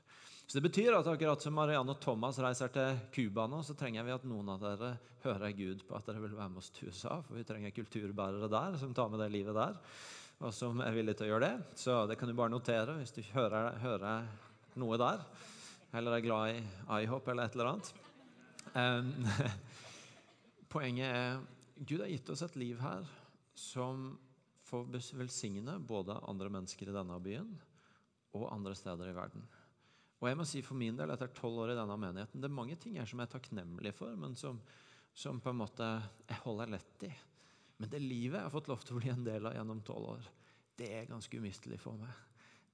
[0.46, 4.06] Så Det betyr at akkurat som Marianne og Thomas reiser til Cuba nå, så trenger
[4.06, 4.92] vi at noen av dere
[5.24, 7.18] hører Gud på at dere vil være med oss til USA.
[7.26, 9.80] For vi trenger kulturbærere der som tar med det livet der
[10.44, 11.76] og som er villig til å gjøre det.
[11.80, 14.26] Så det kan du bare notere hvis du hører, hører
[14.80, 15.22] noe der.
[15.96, 17.92] Eller er glad i IHOP eller et eller annet.
[18.76, 19.12] Um,
[20.74, 21.38] poenget er
[21.76, 23.04] Gud har gitt oss et liv her
[23.56, 24.10] som
[24.66, 27.52] får velsigne både andre mennesker i denne byen
[28.36, 29.44] og andre steder i verden.
[30.16, 32.56] Og jeg må si for min del, etter tolv år i denne menigheten, det er
[32.56, 34.58] mange ting her som jeg er takknemlig for, men som,
[35.14, 35.88] som på en måte
[36.26, 37.12] jeg holder lett i.
[37.76, 40.14] Men det livet jeg har fått lov til å bli en del av gjennom tolv
[40.16, 40.30] år,
[40.76, 42.22] det er ganske umistelig for meg.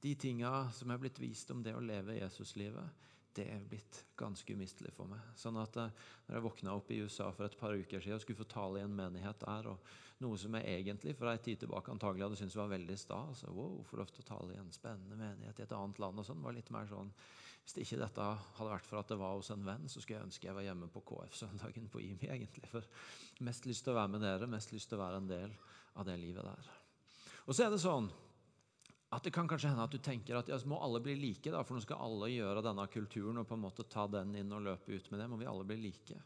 [0.03, 3.03] De tinga som er blitt vist om det å leve Jesuslivet,
[3.37, 5.21] det er blitt ganske umistelig for meg.
[5.39, 5.93] Sånn at eh,
[6.27, 8.81] når jeg våkna opp i USA for et par uker siden og skulle få tale
[8.81, 12.41] i en menighet der, og noe som jeg egentlig for en tid tilbake antagelig hadde
[12.43, 15.59] syntes var veldig stas altså, wow, Få lov til å tale i en spennende menighet
[15.59, 17.11] i et annet land og sånn, var litt mer sånn
[17.65, 18.29] Hvis ikke dette
[18.59, 20.67] hadde vært for at det var hos en venn, så skulle jeg ønske jeg var
[20.67, 22.67] hjemme på KF-søndagen på IMI, egentlig.
[22.71, 22.87] For
[23.47, 25.55] mest lyst til å være med dere, mest lyst til å være en del
[25.95, 26.73] av det livet der.
[27.47, 28.11] Og så er det sånn
[29.13, 31.61] at det kan kanskje hende at du tenker at ja, må alle bli like, da,
[31.67, 34.65] for nå skal alle gjøre denne kulturen og på en måte ta den inn og
[34.65, 35.29] løpe ut med det.
[35.29, 36.21] Må vi alle bli like?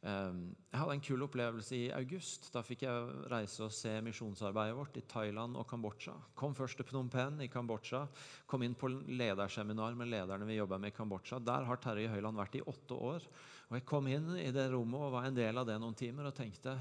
[0.00, 2.50] Ehm, jeg hadde en kul opplevelse i august.
[2.54, 6.14] Da fikk jeg reise og se misjonsarbeidet vårt i Thailand og Kambodsja.
[6.36, 8.06] Kom først til Phnom Penh i Kambodsja.
[8.48, 11.40] Kom inn på lederseminar med lederne vi jobber med i Kambodsja.
[11.44, 13.28] Der har Terje Høiland vært i åtte år.
[13.68, 16.28] Og Jeg kom inn i det rommet og var en del av det noen timer
[16.28, 16.80] og tenkte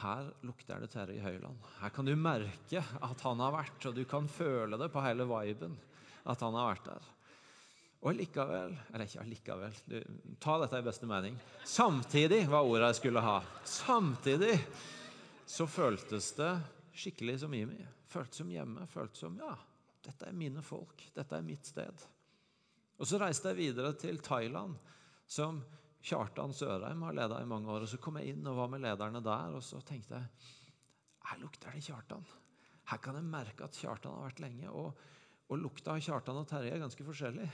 [0.00, 1.58] her lukter det Terje Høiland.
[1.80, 5.26] Her kan du merke at han har vært, og du kan føle det på hele
[5.28, 5.76] viben
[6.24, 7.10] at han har vært der.
[8.04, 9.76] Og likevel Eller ikke allikevel,
[10.42, 11.38] ta dette i beste mening.
[11.64, 13.38] Samtidig var ordet jeg skulle ha.
[13.64, 14.58] Samtidig
[15.48, 16.50] så føltes det
[16.94, 17.78] skikkelig som Imi.
[18.10, 18.84] Føltes som hjemme.
[18.92, 19.54] Føltes som ja,
[20.04, 21.06] dette er mine folk.
[21.16, 22.04] Dette er mitt sted.
[23.00, 24.76] Og så reiste jeg videre til Thailand,
[25.26, 25.62] som
[26.04, 27.86] Kjartan Sørheim har leda i mange år.
[27.86, 30.50] Og Så kom jeg inn og var med lederne der, og så tenkte jeg
[31.30, 32.24] her lukter det Kjartan.
[32.90, 34.68] Her kan jeg merke at Kjartan har vært lenge.
[34.68, 34.98] Og,
[35.48, 37.48] og lukta av Kjartan og Terje er ganske forskjellig.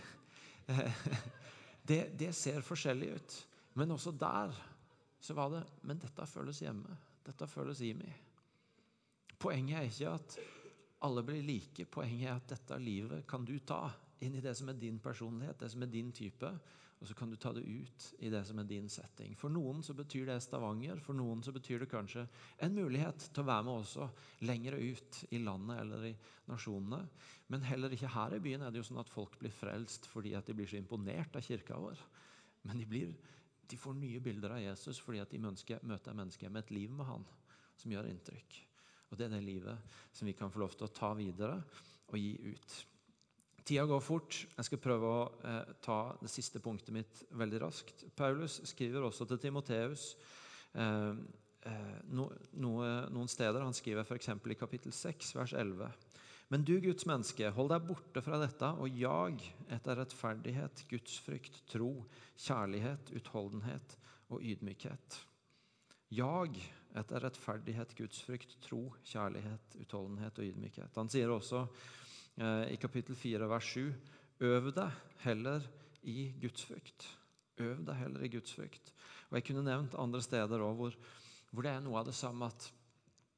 [1.90, 3.36] det, det, ser forskjellig ut.
[3.78, 4.56] Men også der
[5.20, 6.96] så var det Men dette føles hjemme.
[7.22, 8.14] Dette føles meg.
[9.40, 10.38] Poenget er ikke at
[11.06, 11.86] alle blir like.
[11.86, 13.84] Poenget er at dette livet kan du ta
[14.24, 16.50] inn i det som er din personlighet, det som er din type.
[17.00, 19.32] Og så kan du ta det ut i det som er din setting.
[19.40, 21.00] For noen så betyr det Stavanger.
[21.00, 22.26] For noen så betyr det kanskje
[22.60, 24.08] en mulighet til å være med også
[24.44, 26.12] lenger ut i landet eller i
[26.50, 27.00] nasjonene.
[27.48, 30.34] Men heller ikke her i byen er det jo sånn at folk blir frelst fordi
[30.36, 32.04] at de blir så imponert av kirka vår.
[32.68, 33.16] Men de, blir,
[33.64, 36.92] de får nye bilder av Jesus fordi at de mennesker, møter mennesker med et liv
[36.92, 37.24] med han
[37.80, 38.60] som gjør inntrykk.
[39.08, 41.56] Og det er det livet som vi kan få lov til å ta videre
[42.12, 42.80] og gi ut.
[43.64, 44.38] Tida går fort.
[44.56, 48.04] Jeg skal prøve å eh, ta det siste punktet mitt veldig raskt.
[48.16, 50.14] Paulus skriver også til Timoteus
[50.74, 51.12] eh,
[51.68, 52.30] eh, no,
[52.62, 53.62] noe, noen steder.
[53.64, 54.32] Han skriver f.eks.
[54.34, 55.90] i kapittel 6, vers 11.
[56.50, 59.38] Men du, Guds menneske, hold deg borte fra dette og jag
[59.70, 61.92] etter rettferdighet, gudsfrykt, tro,
[62.42, 63.94] kjærlighet, utholdenhet
[64.34, 65.20] og ydmykhet.
[66.10, 66.58] Jag
[66.98, 70.96] etter rettferdighet, gudsfrykt, tro, kjærlighet, utholdenhet og ydmykhet.
[70.98, 71.68] Han sier også
[72.38, 73.90] i kapittel 4, vers 7.
[74.40, 75.64] Øv deg heller
[76.08, 77.08] i gudsfrykt.
[77.60, 78.92] Øv deg heller i gudsfrykt.
[79.30, 80.94] Og Jeg kunne nevnt andre steder òg hvor,
[81.50, 82.70] hvor, det er noe av det samme at,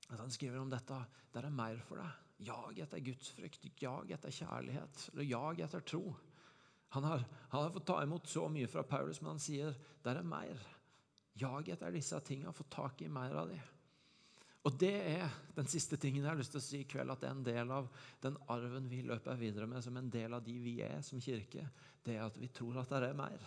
[0.08, 0.98] at han skriver om dette.
[1.32, 2.20] Det er mer for deg.
[2.42, 6.02] Jag etter gudsfrykt, jag etter kjærlighet, eller jag etter tro.
[6.92, 10.10] Han har, han har, fått ta imot så mye fra Paulus, men han sier det
[10.10, 10.58] er mer.
[11.38, 13.70] Jag etter disse tingene, få tak i mer av dem.
[14.62, 17.22] Og det er den siste tingen jeg har lyst til å si i kveld, at
[17.22, 17.88] det er en del av
[18.22, 21.66] den arven vi løper videre med, som en del av de vi er som kirke,
[22.06, 23.42] det er at vi tror at det er mer.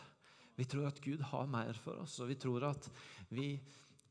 [0.55, 2.89] Vi tror at Gud har mer for oss, og vi tror at
[3.31, 3.53] vi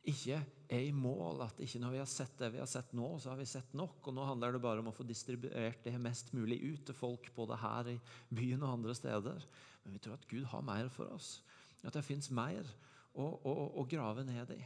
[0.05, 0.37] ikke
[0.69, 1.43] er i mål.
[1.47, 3.73] At ikke når vi har sett det vi har sett nå, så har vi sett
[3.77, 4.01] nok.
[4.05, 7.31] Og nå handler det bare om å få distribuert det mest mulig ut til folk,
[7.37, 7.99] både her i
[8.29, 9.49] byen og andre steder.
[9.85, 11.39] Men vi tror at Gud har mer for oss.
[11.85, 12.65] At det fins mer
[13.15, 14.63] å, å, å grave ned i.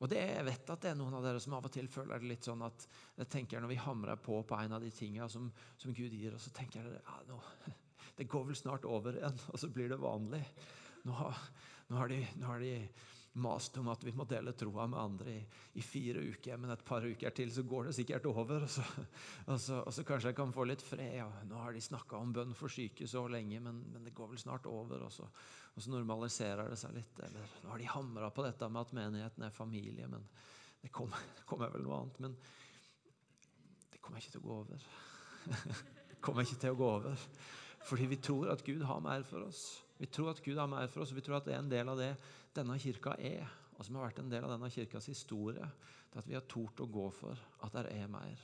[0.00, 2.22] Og det, Jeg vet at det er noen av dere som av og til føler
[2.22, 2.86] det litt sånn at
[3.20, 6.32] jeg tenker når vi hamrer på på en av de tingene som, som Gud gir,
[6.34, 7.40] og så tenker jeg ja, nå,
[8.18, 10.40] det går vel snart over igjen, og så blir det vanlig.
[11.04, 11.16] Nå
[11.90, 12.74] nå har, de, nå har de,
[13.32, 15.40] mast om at vi må dele troa med andre i,
[15.78, 18.64] i, fire uker, men et par uker til så går det sikkert over.
[18.66, 18.82] Og så,
[19.46, 21.14] og så, og så kanskje jeg kan få litt fred.
[21.20, 24.32] Ja, nå har de snakka om bønn for syke så lenge, men, men det går
[24.32, 25.06] vel snart over.
[25.06, 25.28] Og så,
[25.74, 27.22] og så normaliserer det seg litt.
[27.28, 30.26] Eller nå har de hamra på dette med at menigheten er familie, men
[30.82, 32.20] det kommer, det kommer vel noe annet.
[32.26, 32.36] Men
[33.94, 34.90] det kommer ikke til å gå over.
[36.10, 37.30] det kommer ikke til å gå over.
[37.86, 39.62] Fordi vi tror at Gud har mer for oss.
[40.00, 41.70] Vi tror at Gud har mer for oss, og vi tror at det er en
[41.70, 42.14] del av det
[42.56, 43.46] denne kirka er,
[43.76, 45.66] og som har vært en del av denne kirkas historie.
[46.10, 48.40] Det at vi har tort å gå for at det er mer.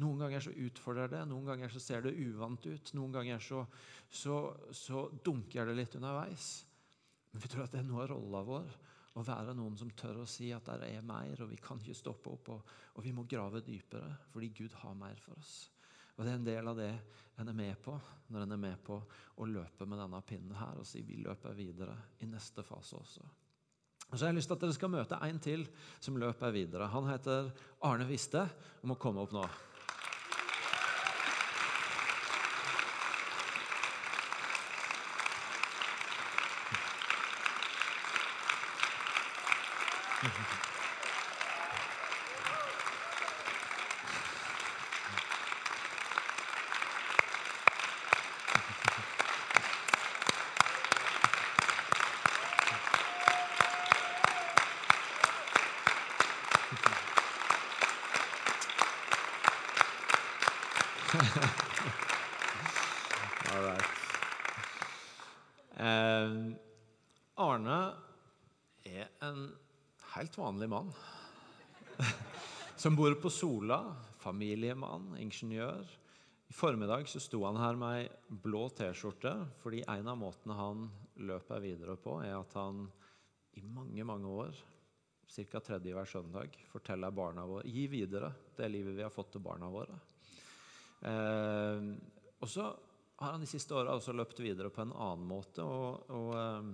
[0.00, 2.92] Noen ganger så utfordrer det, noen ganger så ser det uvant ut.
[2.96, 3.66] Noen ganger så,
[4.08, 4.38] så,
[4.72, 6.54] så dunker det litt underveis.
[7.30, 8.78] Men vi tror at det er noe av rolla vår
[9.18, 11.98] å være noen som tør å si at det er mer, og vi kan ikke
[11.98, 15.54] stoppe opp, og, og, vi må grave dypere, fordi Gud har mer for oss.
[16.16, 16.92] Og Det er en del av det
[17.40, 17.94] en er med på
[18.28, 18.98] når en er med på
[19.40, 23.28] å løpe med denne pinnen her og si vi løper videre i neste fase også.
[24.10, 25.62] Så har jeg lyst til at dere skal møte en til
[26.02, 26.90] som løper videre.
[26.90, 27.52] Han heter
[27.86, 28.42] Arne Viste
[28.82, 29.46] og må komme opp nå.
[67.40, 67.76] Arne
[68.86, 69.38] er en
[70.14, 70.92] helt vanlig mann.
[72.76, 73.96] Som bor på Sola.
[74.20, 75.84] Familiemann, ingeniør.
[76.48, 79.32] I formiddag så sto han her med ei blå T-skjorte
[79.62, 80.88] fordi en av måtene han
[81.20, 82.82] løper videre på, er at han
[83.56, 84.58] i mange, mange år,
[85.30, 85.60] ca.
[85.60, 89.70] tredje hver søndag, forteller barna våre Gi videre det livet vi har fått til barna
[89.70, 89.96] våre.
[91.06, 91.88] Eh,
[92.40, 92.66] og så
[93.20, 95.62] har han de siste åra også løpt videre på en annen måte.
[95.62, 96.70] og, og eh,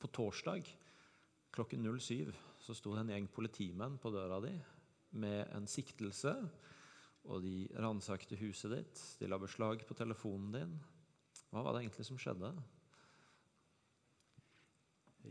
[0.00, 0.66] på torsdag
[1.54, 2.32] klokken 07
[2.66, 4.54] så sto det en gjeng politimenn på døra di
[5.16, 6.34] med en siktelse.
[7.26, 10.74] Og de ransakte huset ditt, de la beslag på telefonen din.
[11.50, 12.52] Hva var det egentlig som skjedde?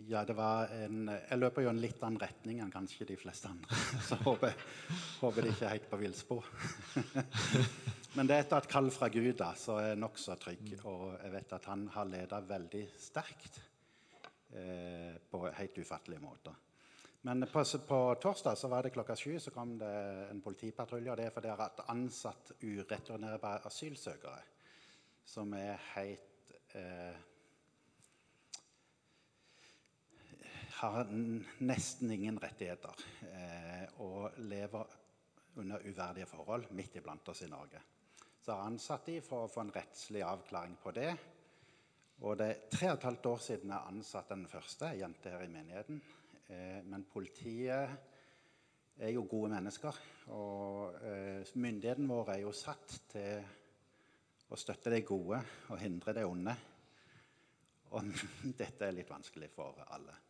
[0.10, 3.48] Ja, det var en Jeg løper jo en litt annen retning enn kanskje de fleste
[3.48, 3.80] andre.
[4.08, 4.56] Så håper,
[5.22, 6.50] håper de ikke er helt på villspor.
[8.16, 10.70] Men det er et kall fra Gud, da, så er jeg nokså trygg.
[10.88, 13.60] Og jeg vet at han har leda veldig sterkt
[14.56, 16.56] eh, på helt ufattelige måter.
[17.26, 19.94] Men på, på, torsdag så var det klokka sju så kom det
[20.30, 21.10] en politipatrulje.
[21.10, 24.42] og Det er fordi de har ansatt ureturnerbare asylsøkere
[25.26, 27.16] som er helt eh,
[30.76, 31.10] Har
[31.66, 33.02] nesten ingen rettigheter
[33.32, 34.94] eh, og lever
[35.56, 37.82] under uverdige forhold midt iblant oss i Norge.
[38.38, 41.10] Så har ansatt de for å få en rettslig avklaring på det.
[42.22, 45.48] Og det er tre og et halvt år siden jeg ansatte den første jente her
[45.48, 46.04] i menigheten.
[46.48, 47.96] Eh, men politiet
[48.98, 49.98] er jo gode mennesker.
[50.36, 53.48] Og eh, myndigheten vår er jo satt til
[54.46, 55.40] å støtte det gode
[55.72, 56.56] og hindre det onde.
[57.96, 58.12] Og
[58.62, 60.22] dette er litt vanskelig for alle.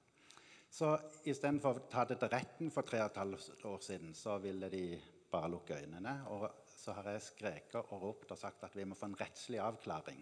[0.76, 0.92] Så
[1.24, 4.68] istedenfor å ta det til retten for tre og et halvt år siden, så ville
[4.72, 4.88] de
[5.32, 6.18] bare lukke øynene.
[6.36, 9.62] Og så har jeg skreket og ropt og sagt at vi må få en rettslig
[9.64, 10.20] avklaring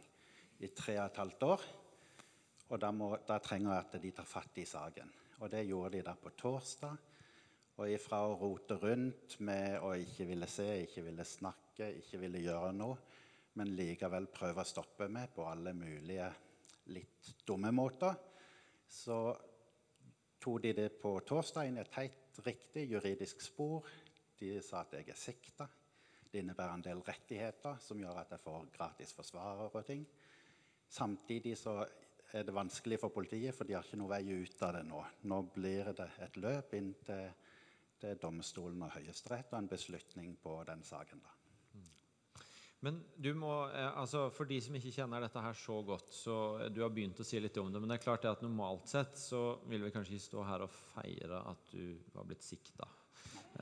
[0.61, 1.65] i tre og et halvt år.
[2.69, 5.09] Og da, må, da trenger jeg at de tar fatt i saken.
[5.43, 7.09] Og det gjorde de da på torsdag.
[7.73, 12.43] Og ifra å rote rundt med å ikke ville se, ikke ville snakke, ikke ville
[12.45, 12.99] gjøre noe,
[13.59, 16.29] men likevel prøve å stoppe meg på alle mulige
[16.93, 18.13] litt dumme måter,
[18.87, 19.17] så
[20.43, 23.89] tok de det på torsdag inn i et helt riktig juridisk spor.
[24.39, 25.67] De sa at jeg er sikta.
[26.29, 30.05] Det innebærer en del rettigheter som gjør at jeg får gratis forsvarer og ting.
[30.93, 31.81] Samtidig så
[32.33, 35.03] er det vanskelig for politiet, for de har ikke noe vei ut av det nå.
[35.29, 37.29] Nå blir det et løp inn til,
[38.01, 41.21] til domstolen og Høyesterett og en beslutning på den saken.
[41.21, 41.37] da.
[42.83, 46.35] Men du må, eh, altså For de som ikke kjenner dette her så godt, så
[46.73, 49.15] du har begynt å si litt om det, men det er klart at normalt sett
[49.19, 52.89] så vil vi kanskje stå her og feire at du var blitt sikta.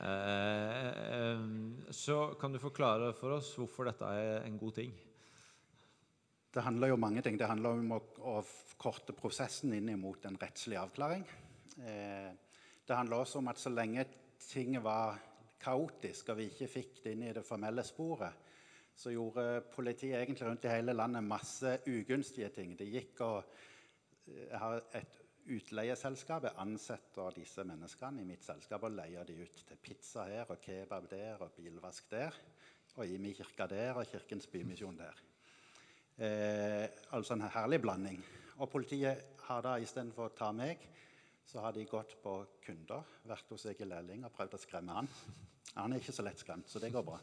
[0.02, 1.46] Eh, eh,
[1.94, 4.96] så kan du forklare for oss hvorfor dette er en god ting?
[6.52, 7.38] Det handler jo om mange ting.
[7.39, 8.39] Det handler om å, å
[8.82, 11.24] korte prosessen inn mot en rettslig avklaring.
[11.80, 12.32] Eh,
[12.88, 14.04] det handler også om at så lenge
[14.43, 15.16] ting var
[15.62, 18.49] kaotisk og vi ikke fikk det inn i det formelle sporet,
[18.97, 22.76] så gjorde politiet egentlig rundt i hele landet masse ugunstige ting.
[22.76, 23.39] Det gikk og
[24.28, 25.22] eh, har et
[25.56, 26.49] utleieselskap.
[26.49, 30.60] Jeg ansetter disse menneskene i mitt selskap og leier de ut til pizza her og
[30.68, 32.36] kebab der og bilvask der.
[32.99, 35.31] Og Imi kirke der og Kirkens Bymisjon der.
[36.22, 36.86] Eh,
[37.18, 38.20] altså en herlig blanding.
[38.62, 40.84] Og politiet har da istedenfor å ta meg,
[41.50, 45.10] så har de gått på kunder, vært hos Egil Lelling og prøvd å skremme han.
[45.80, 47.18] Han er ikke så lett skremt, så det går bra.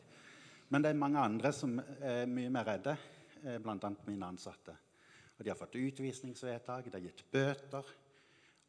[0.69, 2.97] Men det er mange andre som er mye mer redde,
[3.45, 3.91] eh, bl.a.
[4.09, 4.75] mine ansatte.
[5.39, 7.93] Og De har fått utvisningsvedtak, de har gitt bøter.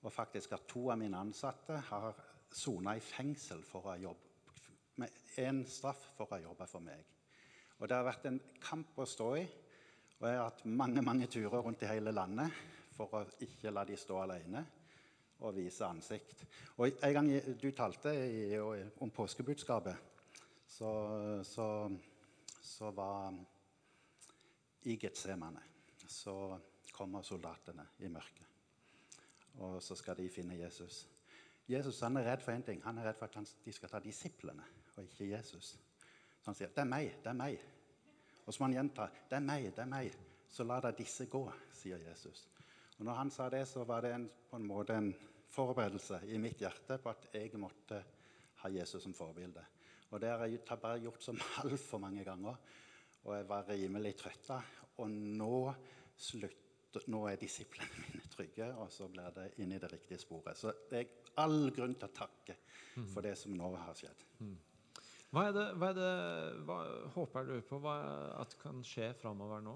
[0.03, 2.19] Og faktisk har to av mine ansatte har
[2.53, 4.21] sona i fengsel for å ha jobb,
[5.01, 7.01] med én straff for å ha jobba for meg.
[7.79, 9.43] Og det har vært en kamp å stå i.
[10.19, 12.51] Og jeg har hatt mange mange turer rundt i hele landet
[12.91, 14.65] for å ikke la de stå alene
[15.39, 16.43] og vise ansikt.
[16.75, 17.29] Og En gang
[17.61, 19.95] du talte i, om påskebudskapet,
[20.67, 20.91] så,
[21.47, 21.67] så,
[22.61, 23.33] så var
[24.83, 25.63] i Getsemane
[26.09, 26.57] så
[26.91, 28.45] kommer soldatene i mørket.
[29.63, 31.05] Og så skal de finne Jesus.
[31.69, 32.83] Jesus han er redd for én ting.
[32.83, 34.65] Han er redd for at de skal ta disiplene,
[34.97, 35.77] og ikke Jesus.
[36.39, 37.15] Så han sier, 'Det er meg.
[37.23, 37.78] Det er meg.'
[38.49, 40.15] Og så må han gjenta 'Det er meg, det er meg'.
[40.49, 42.47] Så la da disse gå, sier Jesus.
[42.97, 45.13] Og når han sa det, så var det en, på en måte en
[45.49, 47.99] forberedelse i mitt hjerte på at jeg måtte
[48.63, 49.65] ha Jesus som forbilde.
[50.09, 52.55] Og det har jeg bare gjort som altfor mange ganger.
[53.23, 54.49] Og jeg var rimelig trøtt.
[54.97, 55.73] Og nå,
[56.17, 60.57] slutt, nå er disiplene mine trygge, og så blir det inn i det riktige sporet.
[60.57, 62.57] Så det er all grunn til å takke
[63.13, 64.25] for det som nå har skjedd.
[65.29, 65.35] Mm.
[65.37, 66.11] Hva, er det, hva, er det,
[66.65, 66.77] hva
[67.13, 67.95] håper du på hva,
[68.41, 69.75] at kan skje framover nå?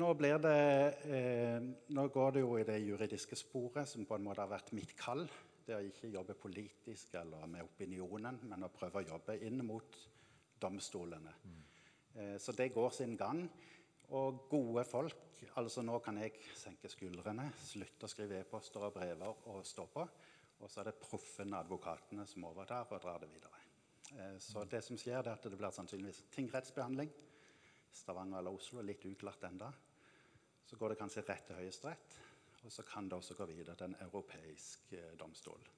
[0.00, 0.60] Nå, blir det,
[1.06, 4.72] eh, nå, går det jo i det juridiske sporet, som på en måte har vært
[4.74, 5.22] mitt kall.
[5.64, 10.00] Det å ikke jobbe politisk eller med opinionen, men å prøve å jobbe inn mot
[10.64, 11.36] domstolene.
[12.16, 13.44] Eh, så det går sin gang.
[14.16, 15.20] Og gode folk
[15.60, 20.08] altså Nå kan jeg senke skuldrene, slutte å skrive e-poster og brever og stå på.
[20.64, 23.63] Og så er det proffene advokatene som overtar og drar det videre.
[24.18, 27.12] Eh, så det som skjer, er at det blir sannsynligvis tingrettsbehandling.
[27.94, 29.70] Stavanger eller Oslo, litt uklart enda.
[30.66, 32.20] Så går det kanskje rett til Høyesterett.
[32.64, 35.58] Og så kan det også gå videre til en europeisk domstol.
[35.60, 35.72] domstol.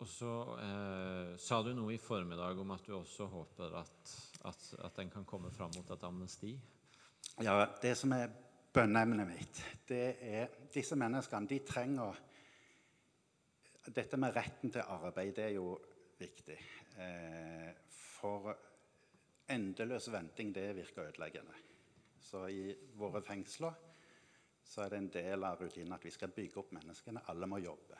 [0.00, 4.12] Og så eh, sa du noe i formiddag om at du også håper at,
[4.48, 6.54] at, at den kan komme fram mot et amnesti.
[7.44, 8.32] Ja, Det som er
[8.72, 12.26] bønneemnet mitt, det er disse menneskene de trenger
[13.90, 15.72] Dette med retten til arbeid det er jo
[16.20, 16.58] viktig.
[17.00, 18.52] Eh, for
[19.50, 21.56] endeløs venting det virker ødeleggende.
[22.20, 23.74] Så i våre fengsler
[24.70, 27.24] så er det en del av rutinen at vi skal bygge opp menneskene.
[27.32, 27.98] Alle må jobbe.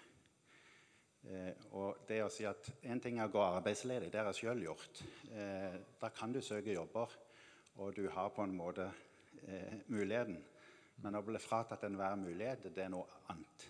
[1.29, 4.45] Eh, og det å si at En ting er å gå arbeidsledig, det har jeg
[4.45, 5.03] sjøl gjort.
[5.33, 7.17] Eh, da kan du søke jobber,
[7.77, 8.87] og du har på en måte
[9.47, 10.39] eh, muligheten.
[11.03, 13.69] Men å bli fratatt enhver mulighet, det er noe annet.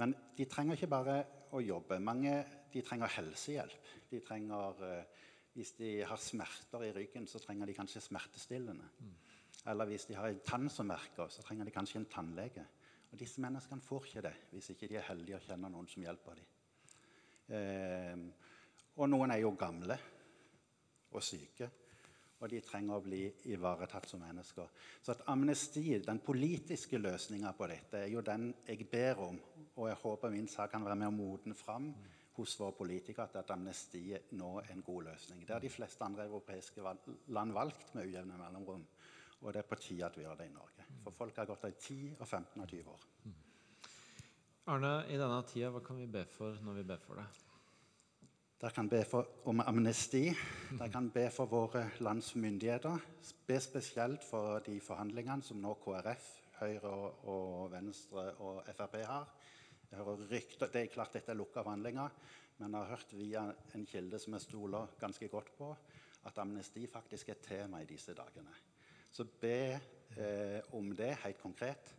[0.00, 1.16] Men de trenger ikke bare
[1.52, 1.98] å jobbe.
[2.00, 2.36] Mange
[2.72, 3.90] de trenger helsehjelp.
[4.10, 8.88] De trenger, eh, hvis de har smerter i ryggen, så trenger de kanskje smertestillende.
[9.66, 12.64] Eller hvis de har en tann som merker, så trenger de kanskje en tannlege.
[13.12, 16.02] Og disse menneskene får ikke det hvis ikke de er heldige og kjenner noen som
[16.02, 16.48] hjelper dem.
[17.52, 18.24] Eh,
[18.96, 19.98] og noen er jo gamle
[21.12, 21.68] og syke,
[22.40, 23.20] og de trenger å bli
[23.52, 24.70] ivaretatt som mennesker.
[25.04, 29.38] Så at amnesti, den politiske løsninga på dette, er jo den jeg ber om.
[29.76, 31.92] Og jeg håper min sak kan være med å modne fram
[32.36, 35.44] hos våre politikere at, amnestiet nå er en god løsning.
[35.46, 36.84] Det har de fleste andre europeiske
[37.32, 38.84] land valgt med ujevne mellomrom.
[39.42, 40.86] Og det er på tide at vi gjør det i Norge.
[41.04, 43.06] For folk har gått av i 10, og 15 og 20 år.
[44.72, 47.26] Arne, i denne tida, hva kan vi be for når vi ber for det?
[48.62, 50.28] Dere kan be for, om amnesti.
[50.70, 53.00] Dere kan be for våre lands myndigheter.
[53.48, 56.28] Be spesielt for de forhandlingene som nå KrF,
[56.60, 59.26] Høyre og, og Venstre og Frp har.
[59.92, 62.12] Jeg hører rykter, Det er klart dette er lukka forhandlinger,
[62.58, 63.42] men jeg har hørt via
[63.76, 65.68] en kilde som jeg stoler ganske godt på,
[66.24, 68.54] at amnesti faktisk er tema i disse dagene.
[69.12, 69.58] Så be
[70.16, 71.92] eh, om det helt konkret.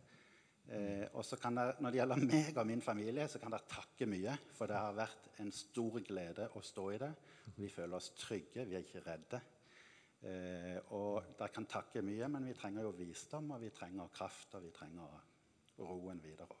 [0.66, 3.70] Eh, og så kan jeg, Når det gjelder meg og min familie, så kan dere
[3.70, 4.34] takke mye.
[4.58, 7.12] For det har vært en stor glede å stå i det.
[7.60, 9.40] Vi føler oss trygge, vi er ikke redde.
[10.24, 14.58] Eh, og dere kan takke mye, men vi trenger jo visdom, og vi trenger kraft,
[14.58, 15.20] og vi trenger
[15.78, 16.58] roen videre òg.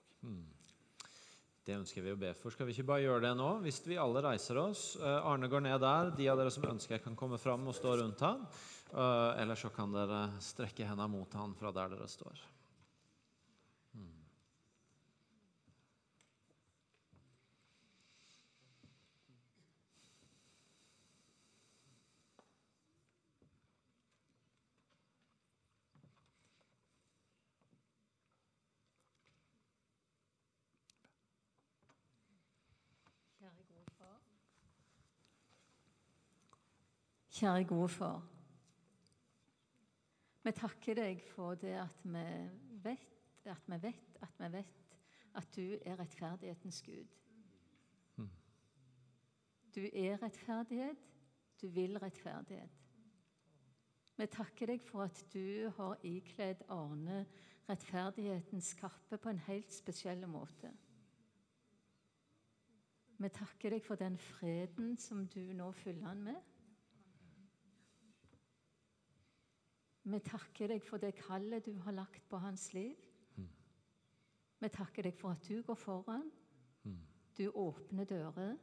[1.64, 2.52] Det ønsker vi å be for.
[2.52, 3.48] Skal vi ikke bare gjøre det nå?
[3.64, 4.82] Hvis vi alle reiser oss.
[5.00, 6.10] Eh, Arne går ned der.
[6.18, 8.44] De av dere som ønsker, kan komme fram og stå rundt ham.
[8.92, 12.44] Eh, Eller så kan dere strekke hendene mot han fra der dere står.
[33.38, 34.20] Kjære gode far.
[37.34, 38.20] Kjære gode far.
[40.44, 42.20] Vi takker deg for det at vi
[42.84, 44.84] vet, at vi vet, at vi vet
[45.34, 47.10] at du er rettferdighetens Gud.
[49.74, 50.96] Du er rettferdighet,
[51.62, 52.70] du vil rettferdighet.
[54.16, 57.24] Vi takker deg for at du har ikledd Arne
[57.68, 60.70] rettferdighetens kappe på en helt spesiell måte.
[63.18, 66.53] Vi takker deg for den freden som du nå fyller han med.
[70.04, 72.96] Vi takker deg for det kallet du har lagt på hans liv.
[74.60, 76.30] Vi takker deg for at du går foran.
[77.36, 78.54] Du åpner dører.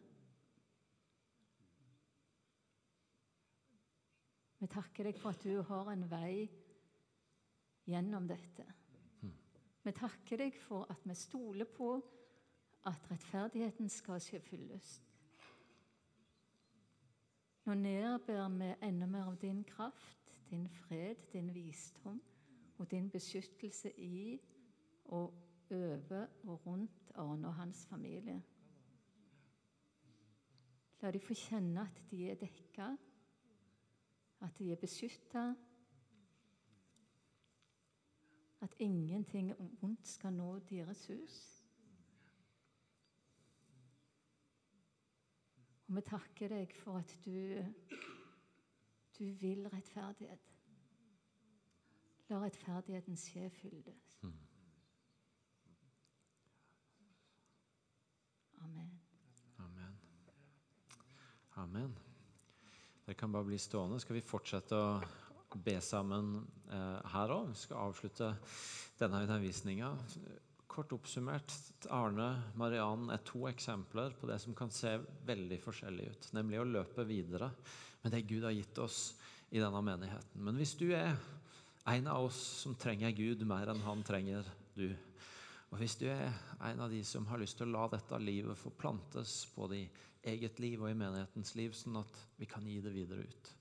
[4.61, 6.45] Vi takker deg for at du har en vei
[7.89, 8.65] gjennom dette.
[9.81, 11.95] Vi takker deg for at vi stoler på
[12.85, 15.07] at rettferdigheten skal skje fyllest.
[17.65, 20.20] Nå nedber vi enda mer av din kraft,
[20.51, 22.21] din fred, din visdom
[22.77, 24.39] og din beskyttelse i
[25.05, 25.33] og
[25.71, 28.43] over og rundt Arne og hans familie.
[31.01, 32.91] La de få kjenne at de er dekka,
[34.41, 35.53] at de er beskytta,
[38.61, 41.37] at ingenting vondt skal nå deres hus.
[45.87, 47.33] Og vi takker deg for at du,
[49.17, 50.51] du vil rettferdighet.
[52.31, 53.93] La rettferdigheten skje fylde.
[54.23, 54.37] Mm.
[58.65, 58.93] Amen.
[59.65, 59.97] Amen.
[61.63, 61.97] Amen.
[63.05, 63.99] Dere kan bare bli stående.
[63.99, 66.37] Skal vi fortsette å be sammen
[66.71, 67.51] eh, her òg?
[67.51, 68.31] Vi skal avslutte
[69.01, 69.91] denne undervisninga.
[70.71, 71.51] Kort oppsummert,
[71.91, 74.95] Arne Mariann er to eksempler på det som kan se
[75.27, 77.51] veldig forskjellig ut, nemlig å løpe videre
[78.01, 79.13] med det Gud har gitt oss
[79.51, 80.41] i denne menigheten.
[80.41, 81.15] Men hvis du er
[81.91, 84.47] en av oss som trenger Gud mer enn han trenger
[84.77, 84.89] du,
[85.71, 86.33] og hvis du er
[86.67, 89.85] en av de som har lyst til å la dette livet få plantes både i
[90.33, 93.51] eget liv og i menighetens liv, sånn at vi kan gi det videre ut.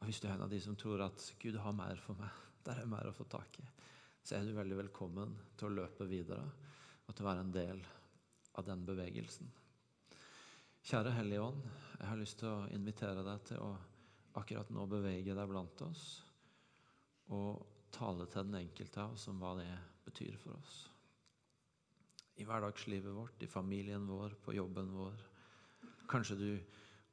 [0.00, 2.32] Og hvis du er en av de som tror at Gud har mer for meg,
[2.66, 3.66] der er mer å få tak i,
[4.26, 6.42] så er du veldig velkommen til å løpe videre
[7.06, 7.84] og til å være en del
[8.58, 9.52] av den bevegelsen.
[10.86, 11.64] Kjære Hellige Ånd,
[11.98, 13.72] jeg har lyst til å invitere deg til å
[14.38, 16.02] akkurat nå bevege deg blant oss
[17.34, 19.66] og tale til den enkelte av oss om hva det
[20.04, 20.76] betyr for oss
[22.38, 25.26] i hverdagslivet vårt, i familien vår, på jobben vår.
[26.06, 26.48] Kanskje du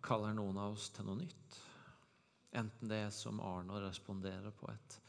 [0.05, 1.59] kaller noen av oss til noe nytt.
[2.61, 4.99] Enten det er som Arne å respondere på et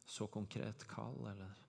[0.00, 1.60] så konkret kall, eller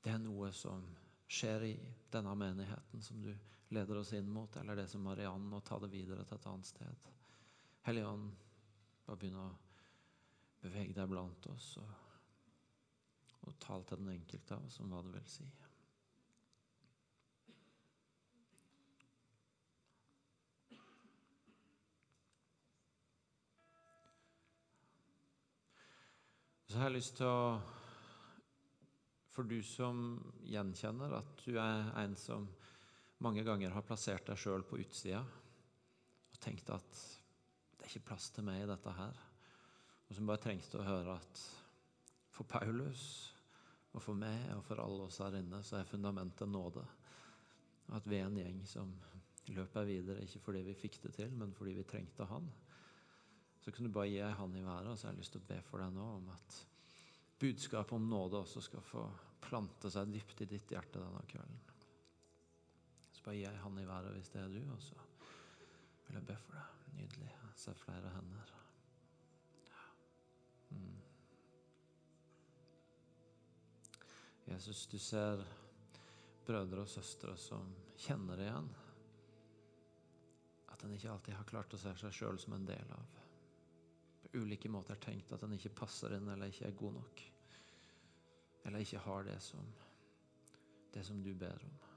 [0.00, 0.80] det er noe som
[1.28, 1.76] skjer i
[2.08, 3.34] denne menigheten som du
[3.70, 6.66] leder oss inn mot, eller det som Mariann, og ta det videre til et annet
[6.66, 7.10] sted.
[7.86, 8.30] Hellige Ånd,
[9.06, 9.48] bare begynn å
[10.60, 11.90] bevege deg blant oss og,
[13.46, 15.46] og tal til den enkelte av oss om hva du vil si.
[26.70, 27.60] Så har jeg lyst til å
[29.34, 30.02] For du som
[30.46, 32.44] gjenkjenner at du er en som
[33.20, 37.02] mange ganger har plassert deg sjøl på utsida og tenkt at
[37.76, 39.18] det er ikke plass til meg i dette her,
[40.08, 41.42] og som bare trengte å høre at
[42.34, 43.04] for Paulus
[43.92, 46.84] og for meg og for alle oss her inne så er fundamentet nåde.
[47.96, 48.92] At vi er en gjeng som
[49.50, 52.46] løper videre, ikke fordi vi fikk det til, men fordi vi trengte Han.
[53.60, 55.42] Så kan du bare gi ei hand i været, og så har jeg lyst til
[55.42, 56.60] å be for deg nå om at
[57.40, 59.04] budskapet om nåde også skal få
[59.42, 61.69] plante seg dypt i ditt hjerte denne kvelden.
[63.20, 64.94] Så bare gi jeg hånd i været hvis det er du, og så
[66.06, 66.76] vil jeg be for deg.
[66.96, 67.26] Nydelig.
[67.28, 68.52] Jeg ser flere hender.
[69.66, 69.82] Ja.
[70.70, 70.94] Mm.
[74.46, 75.44] Jesus, du ser
[76.46, 77.74] brødre og søstre som
[78.06, 78.72] kjenner igjen.
[80.72, 83.20] At en ikke alltid har klart å se seg sjøl som en del av
[84.24, 87.22] På ulike måter tenkt at en ikke passer inn eller ikke er god nok.
[88.64, 89.72] Eller ikke har det som,
[90.96, 91.89] det som du ber om.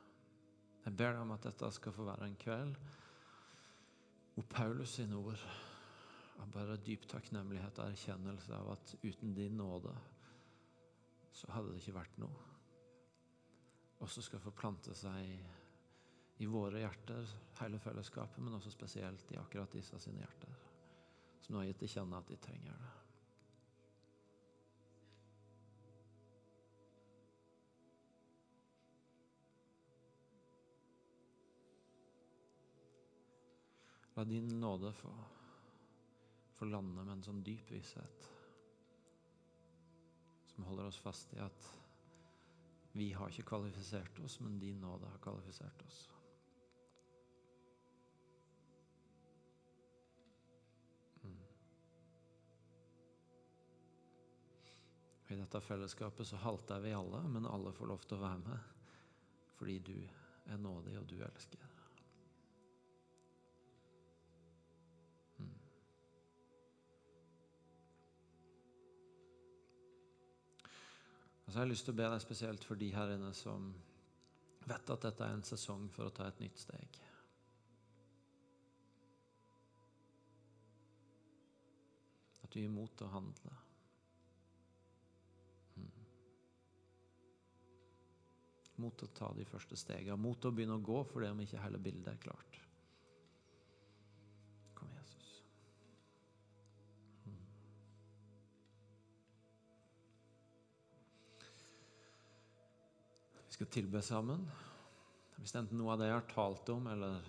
[0.84, 2.73] Jeg ber deg om at dette skal få være en kveld
[4.34, 5.43] hvor Paulus sine ord
[6.41, 9.93] er bare dyp takknemlighet og erkjennelse av at uten din nåde
[11.34, 12.49] så hadde det ikke vært noe.
[14.03, 15.29] Også skal få plante seg
[16.41, 17.29] i, våre hjerter,
[17.61, 20.59] hele fellesskapet, men også spesielt i akkurat disse sine hjerter
[21.43, 22.91] som nå har gitt til kjenne at de trenger det.
[34.14, 35.11] La din nåde få,
[36.53, 38.28] få lande med en sånn dyp visshet
[40.53, 41.70] som holder oss fast i at
[42.93, 46.03] vi har ikke kvalifisert oss, men din nåde har kvalifisert oss.
[55.34, 58.70] I dette fellesskapet så halter vi alle, men alle får lov til å være med
[59.57, 59.95] fordi du
[60.51, 61.72] er nådig, og du elsker.
[71.44, 73.74] Og så har jeg lyst til å be deg spesielt for de her inne som
[74.68, 77.02] vet at dette er en sesong for å ta et nytt steg.
[82.44, 83.60] At du gir mot til å handle.
[88.84, 91.62] mot å ta de første stegene, mot å begynne å gå for det om ikke
[91.62, 92.62] hele bildet er klart.
[103.54, 104.47] Skal tilbe sammen.
[105.38, 107.22] Hvis enten noe av det jeg har talt om, eller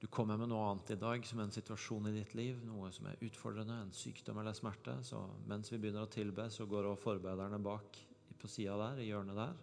[0.00, 3.06] du kommer med noe annet i dag som en situasjon i ditt liv, noe som
[3.06, 7.04] er utfordrende, en sykdom eller smerte, så mens vi begynner å tilbe, så går også
[7.04, 8.00] forberederne bak
[8.40, 9.54] på sida der, i hjørnet der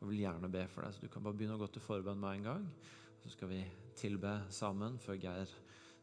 [0.00, 0.96] og vil gjerne be for deg.
[0.96, 2.68] Så du kan bare begynne å gå til forbønn med en gang.
[3.20, 3.64] Så skal vi
[4.00, 5.52] tilbe sammen før Geir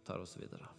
[0.05, 0.70] tar oss videre.